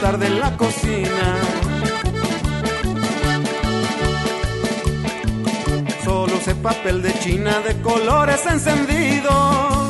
[0.00, 1.26] tarde en la cocina.
[6.04, 9.88] Solo sé papel de china de colores encendidos.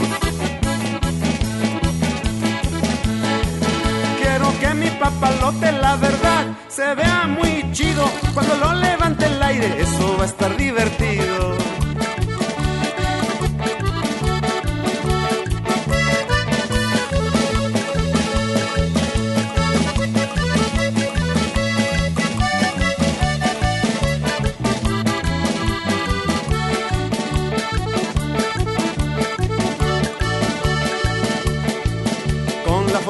[4.21, 8.05] Quiero que mi papalote, la verdad, se vea muy chido.
[8.35, 11.58] Cuando lo levante el aire, eso va a estar divertido.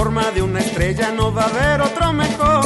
[0.08, 2.64] De una estrella no va a haber otro mejor.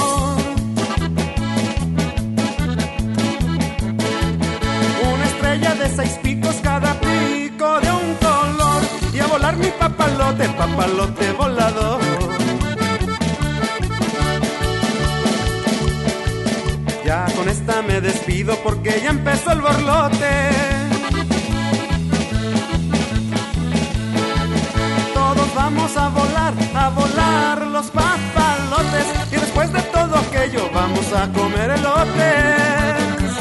[5.12, 8.82] Una estrella de seis picos, cada pico de un color.
[9.12, 12.01] Y a volar mi papalote, papalote volador.
[17.05, 20.91] Ya con esta me despido porque ya empezó el borlote.
[25.62, 29.06] Vamos a volar, a volar los papalotes.
[29.30, 33.32] Y después de todo aquello vamos a comer elotes.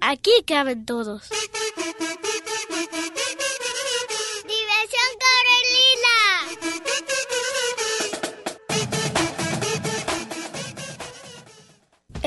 [0.00, 1.30] Aquí caben todos.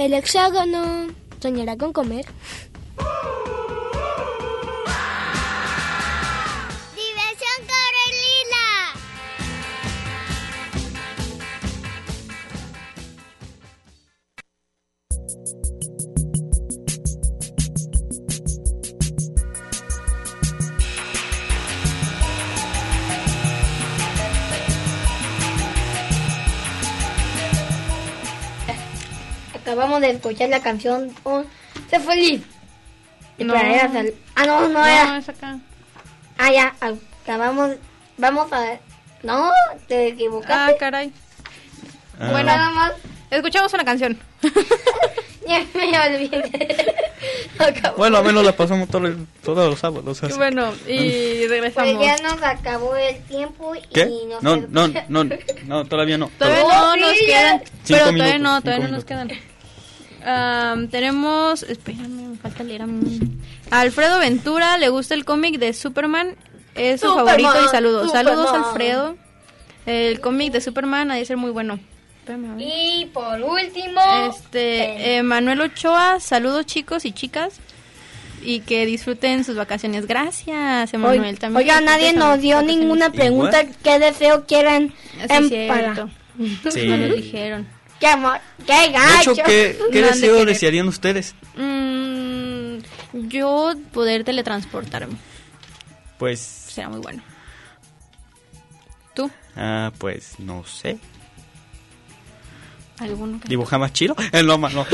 [0.05, 1.07] El hexágono
[1.41, 2.27] soñará con comer.
[29.95, 31.11] Acabamos de escuchar la canción
[31.89, 32.41] Sé feliz.
[33.37, 33.53] De No.
[34.35, 35.17] Ah, no, no, No, era.
[35.17, 35.57] es acá.
[36.37, 36.75] Ah, ya,
[37.23, 37.71] acabamos.
[38.17, 38.77] Vamos a.
[39.23, 39.51] No,
[39.87, 40.77] te Ah, equivocaste.
[40.77, 41.11] caray.
[42.19, 42.29] Ah.
[42.31, 42.93] Bueno, Nada más.
[43.31, 44.17] escuchamos una canción.
[45.47, 46.95] Ya me olvidé.
[47.59, 47.97] Acabó.
[47.97, 50.23] Bueno, a menos la pasamos todo el- todos los sábados.
[50.23, 50.33] así.
[50.33, 52.03] Bueno, y Pues regresamos.
[52.03, 54.09] ya nos acabó el tiempo ¿Qué?
[54.09, 55.23] y nos No, no, no,
[55.67, 56.31] no, todavía no.
[56.39, 57.59] Todavía Oh, no sí, nos quedan.
[57.59, 59.31] Cinco pero todavía minutos, no, todavía no nos quedan.
[60.25, 61.63] Am, tenemos.
[61.63, 63.19] Espérame, me falta leer a mí.
[63.69, 66.35] Alfredo Ventura le gusta el cómic de Superman.
[66.73, 68.11] Es su Superman, favorito y saludos.
[68.11, 68.51] Saludos.
[68.51, 69.17] Alfredo.
[69.85, 71.79] El cómic de Superman ha de ser muy bueno.
[72.19, 72.59] Espérame.
[72.59, 74.01] Y por último.
[74.29, 77.59] Este, eh, Manuel Ochoa, saludos chicos y chicas.
[78.41, 80.07] Y que disfruten sus vacaciones.
[80.07, 81.39] Gracias, Emanuel.
[81.39, 83.63] También Oiga, nadie nos dio ninguna pregunta.
[83.83, 86.07] ¿Qué deseo quieren Sí, em, es para?
[86.69, 86.87] Sí.
[86.87, 87.74] No lo dijeron.
[87.99, 88.39] ¡Qué amor!
[88.65, 89.31] ¡Qué De gacho!
[89.31, 90.47] hecho, ¿qué, qué No han de deseo querer.
[90.47, 91.35] desearían ustedes?
[91.55, 92.77] Mm,
[93.29, 95.15] yo poder teletransportarme.
[96.17, 97.23] Pues, Será muy bueno.
[99.13, 99.31] ¿Tú?
[99.55, 100.97] ah, pues, no sé.
[102.99, 103.39] ¿Alguno?
[103.41, 104.15] que- ¿Dibujar más chido?
[104.31, 104.85] En lo malo.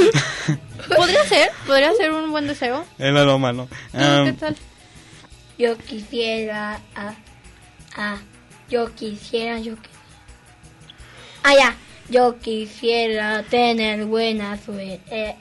[0.96, 2.84] Podría ser, podría ser un buen deseo.
[2.98, 3.68] En lo malo.
[3.92, 4.58] ¿Tú Ah, qué tal?
[5.60, 6.80] Yo quisiera.
[6.96, 7.14] Ah,
[7.96, 8.18] ah,
[8.70, 9.60] yo quisiera.
[9.60, 9.90] Yo qui-
[11.44, 11.76] Ah, ya.
[12.12, 15.38] Yo quisiera tener buena suerte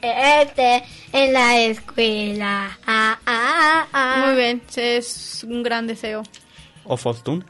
[1.12, 2.78] en la escuela.
[2.86, 4.22] Ah, ah, ah.
[4.24, 6.22] Muy bien, es un gran deseo.
[6.84, 7.44] o fortuna.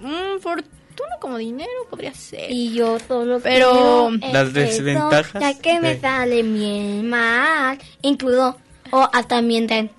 [0.00, 2.50] Mm, fortuna como dinero podría ser.
[2.50, 7.78] Y yo solo Pero- Las eso, desventajas Ya que me sale bien mal.
[8.00, 8.56] Incluso.
[8.92, 9.90] O hasta mienten.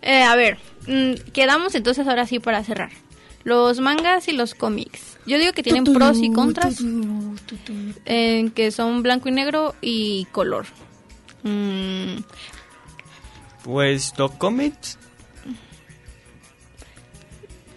[0.00, 2.90] Eh, a ver, mm, quedamos entonces ahora sí para cerrar.
[3.44, 5.18] Los mangas y los cómics.
[5.26, 6.76] Yo digo que tienen pros y contras.
[8.04, 10.66] En que son blanco y negro y color.
[11.42, 12.18] Mm,
[13.64, 14.98] Pues, los cómics.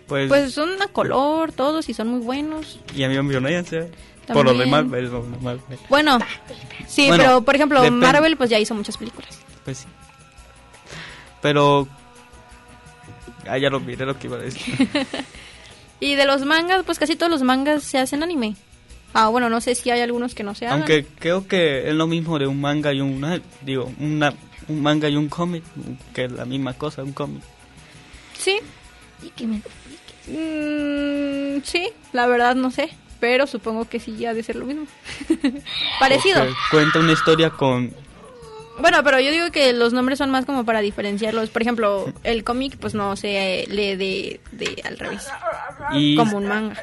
[0.07, 2.79] Pues, pues son a color todos y son muy buenos.
[2.93, 3.89] y a mí me.
[4.33, 5.61] Por lo es lo normal.
[5.89, 6.19] Bueno,
[6.87, 8.05] sí, Bueno, pero por ejemplo, depende.
[8.05, 9.39] Marvel pues ya hizo muchas películas.
[9.63, 9.85] Pues sí.
[11.41, 11.87] Pero.
[13.47, 14.89] Ah, ya lo miré lo que iba a decir.
[15.99, 18.55] Y de los mangas, pues casi todos los mangas se hacen anime.
[19.13, 20.79] Ah, bueno, no sé si hay algunos que no se hagan.
[20.79, 23.23] Aunque creo que es lo mismo de un manga y un.
[23.23, 24.33] ah, Digo, una,
[24.67, 25.63] un manga y un cómic.
[26.13, 27.41] Que es la misma cosa, un cómic.
[28.37, 28.59] Sí.
[30.27, 32.89] Mm, sí, la verdad no sé.
[33.21, 34.85] Pero supongo que sí ha de ser lo mismo.
[35.99, 36.45] Parecido.
[36.69, 37.93] Cuenta una historia con.
[38.79, 41.49] Bueno, pero yo digo que los nombres son más como para diferenciarlos.
[41.49, 45.27] Por ejemplo, el cómic pues no se lee de, de al revés.
[45.93, 46.15] Y.
[46.15, 46.75] Como un manga.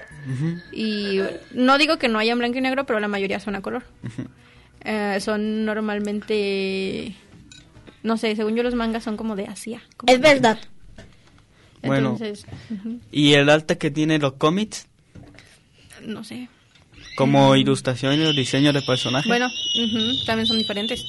[0.72, 1.20] Y
[1.52, 3.84] no digo que no haya en blanco y negro, pero la mayoría son a color.
[4.84, 7.14] Eh, son normalmente...
[8.02, 9.80] No sé, según yo los mangas son como de Asia.
[9.96, 10.58] como- Es verdad.
[11.82, 12.16] Bueno.
[13.10, 14.86] Y el arte que tienen los cómics,
[16.04, 16.48] no sé.
[17.16, 19.28] como ilustraciones o diseños de personajes.
[19.28, 19.48] Bueno,
[20.26, 21.04] también son diferentes.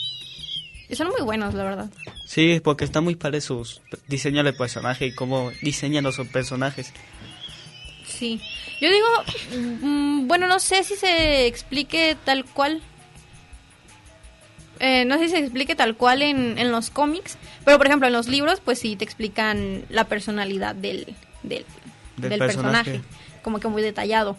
[0.89, 1.89] Y son muy buenos, la verdad.
[2.27, 6.91] Sí, porque están muy padres sus diseños de personaje y cómo diseñan los personajes.
[8.05, 8.41] Sí.
[8.81, 9.07] Yo digo,
[9.81, 12.81] mm, bueno, no sé si se explique tal cual.
[14.79, 18.07] Eh, no sé si se explique tal cual en, en los cómics, pero por ejemplo
[18.07, 21.65] en los libros, pues sí te explican la personalidad del, del,
[22.17, 22.91] Del del personaje.
[22.91, 23.01] personaje.
[23.43, 24.35] como que muy detallado.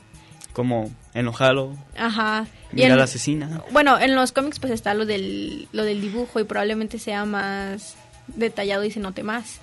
[0.52, 2.46] Como enojado, Ajá.
[2.72, 3.62] Y mirar en- la asesina.
[3.72, 7.96] Bueno, en los cómics pues está lo del, lo del dibujo y probablemente sea más
[8.28, 9.60] detallado y se note más.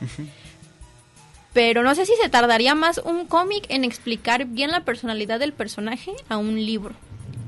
[1.54, 5.52] Pero no sé si se tardaría más un cómic en explicar bien la personalidad del
[5.54, 6.94] personaje a un libro.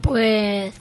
[0.02, 0.74] Pues.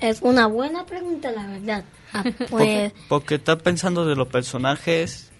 [0.00, 1.84] Es una buena pregunta, la verdad.
[2.12, 2.92] Ah, Porque, pues.
[3.08, 5.30] porque está pensando de los personajes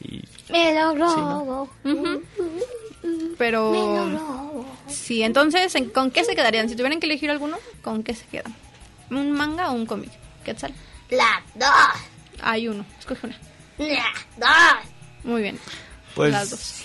[0.00, 1.68] y Me lo robo.
[3.38, 6.68] Pero sí, entonces, ¿en- ¿con qué se quedarían?
[6.68, 8.54] Si tuvieran que elegir alguno, ¿con qué se quedan?
[9.10, 10.10] ¿Un manga o un cómic?
[10.44, 10.74] Quetzal.
[11.10, 11.68] Las dos.
[12.42, 13.38] Hay uno, escoge una.
[13.78, 14.90] Las dos.
[15.24, 15.58] Muy bien.
[16.14, 16.82] pues Las dos.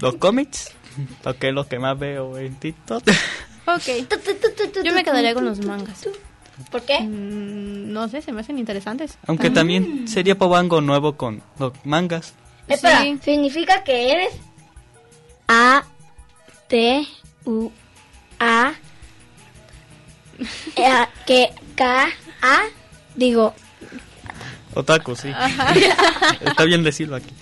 [0.00, 0.72] los cómics,
[1.22, 3.02] porque es lo que más veo en TikTok.
[3.66, 4.08] Ok.
[4.84, 6.06] Yo me quedaría con los mangas.
[6.70, 7.00] ¿Por qué?
[7.00, 9.16] Mm, no sé, se me hacen interesantes.
[9.26, 9.52] Aunque Ah.
[9.54, 12.34] también sería Pobango nuevo con los mangas.
[12.68, 14.32] Espera, significa que eres
[15.52, 15.82] A
[16.68, 17.04] T
[17.44, 17.72] U
[18.38, 18.72] A
[20.76, 22.08] eh, que K
[22.40, 22.60] A
[23.16, 23.52] digo
[24.74, 25.28] Otaku, sí.
[26.40, 27.34] Está bien decirlo aquí.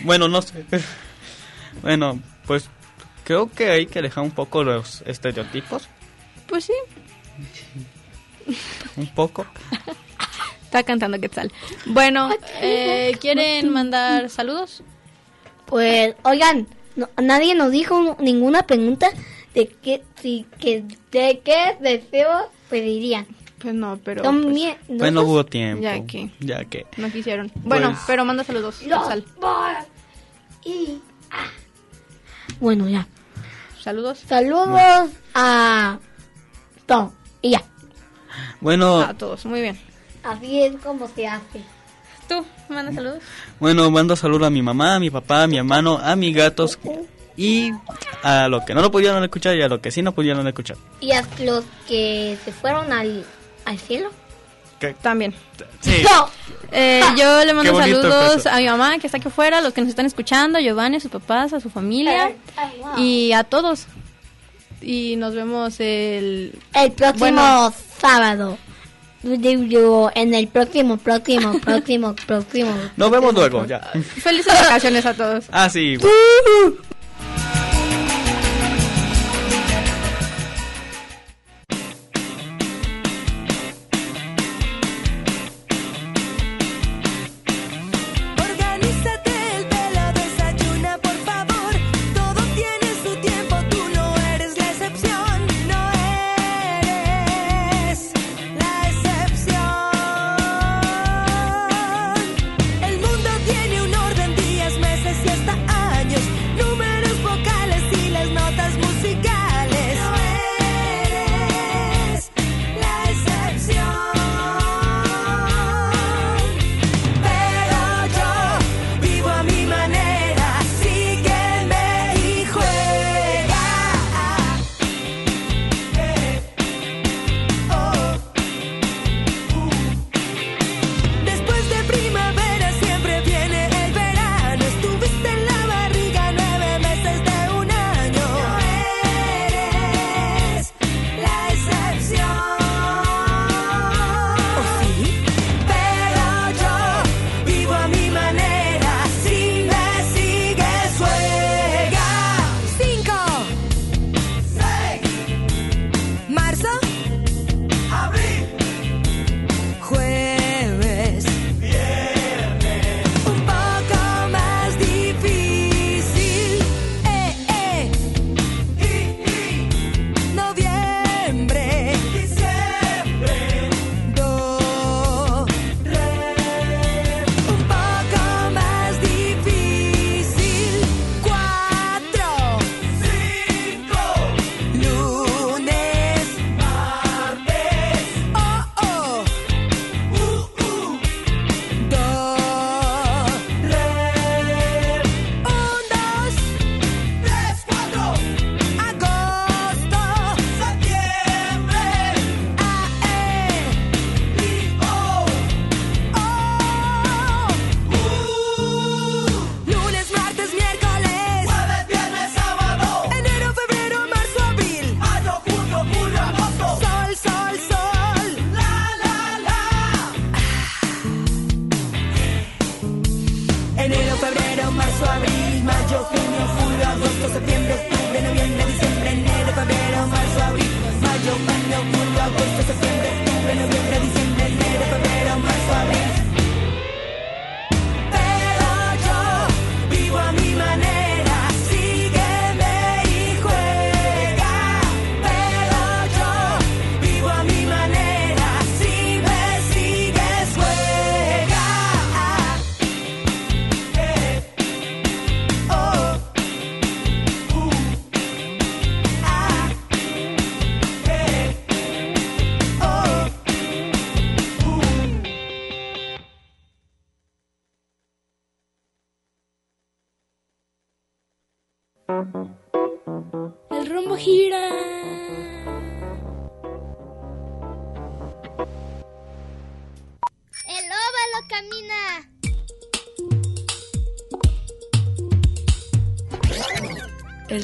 [0.00, 0.64] bueno, no sé.
[1.82, 2.70] Bueno, pues
[3.22, 5.90] creo que hay que dejar un poco los estereotipos.
[6.46, 6.72] Pues sí.
[8.96, 9.46] Un poco.
[10.64, 11.52] Está cantando Quetzal.
[11.84, 12.30] Bueno,
[12.62, 14.82] eh, ¿quieren mandar saludos?
[15.66, 19.08] Pues, oigan, no- nadie nos dijo ninguna pregunta
[19.54, 23.26] de qué, si, que, de qué deseo pedirían.
[23.58, 24.22] Pues no, pero...
[24.22, 24.76] Son pues.
[24.98, 25.82] Pues no hubo tiempo.
[25.82, 26.30] Ya que.
[26.40, 26.86] Ya que.
[26.98, 27.50] No quisieron.
[27.56, 28.82] Bueno, Pues- pero manda saludos.
[28.82, 29.24] Los Quetzal.
[29.40, 29.86] boys
[30.64, 31.00] y-
[31.30, 31.46] ah.
[32.60, 33.06] Bueno, ya.
[33.80, 34.18] Saludos.
[34.26, 35.98] Saludos a
[36.86, 37.10] Tom.
[37.42, 37.62] Y ya.
[38.60, 39.78] Bueno, A todos, muy bien.
[40.22, 41.62] Así es como se hace.
[42.28, 42.44] ¿Tú?
[42.68, 43.22] ¿Manda saludos?
[43.60, 46.78] bueno, mando saludos a mi mamá, a mi papá, a mi hermano, a mis gatos
[47.36, 47.70] y
[48.22, 50.76] a los que no lo pudieron escuchar y a los que sí no pudieron escuchar.
[51.00, 53.24] Y a los que se fueron al,
[53.64, 54.10] al cielo.
[55.00, 55.34] También.
[55.80, 56.02] Sí.
[56.04, 56.28] No.
[56.70, 59.72] Eh, yo le Qué mando saludos a mi mamá que está aquí afuera, a los
[59.72, 62.98] que nos están escuchando, a Giovanni, a sus papás, a su familia Ay, wow.
[62.98, 63.86] y a todos.
[64.82, 66.52] Y nos vemos el...
[66.74, 67.72] El próximo Bueno.
[67.98, 68.58] sábado.
[69.22, 72.70] En el próximo, próximo, próximo, próximo.
[72.96, 73.80] Nos vemos luego, ya.
[74.22, 75.44] Felices vacaciones a todos.
[75.50, 75.68] Ah,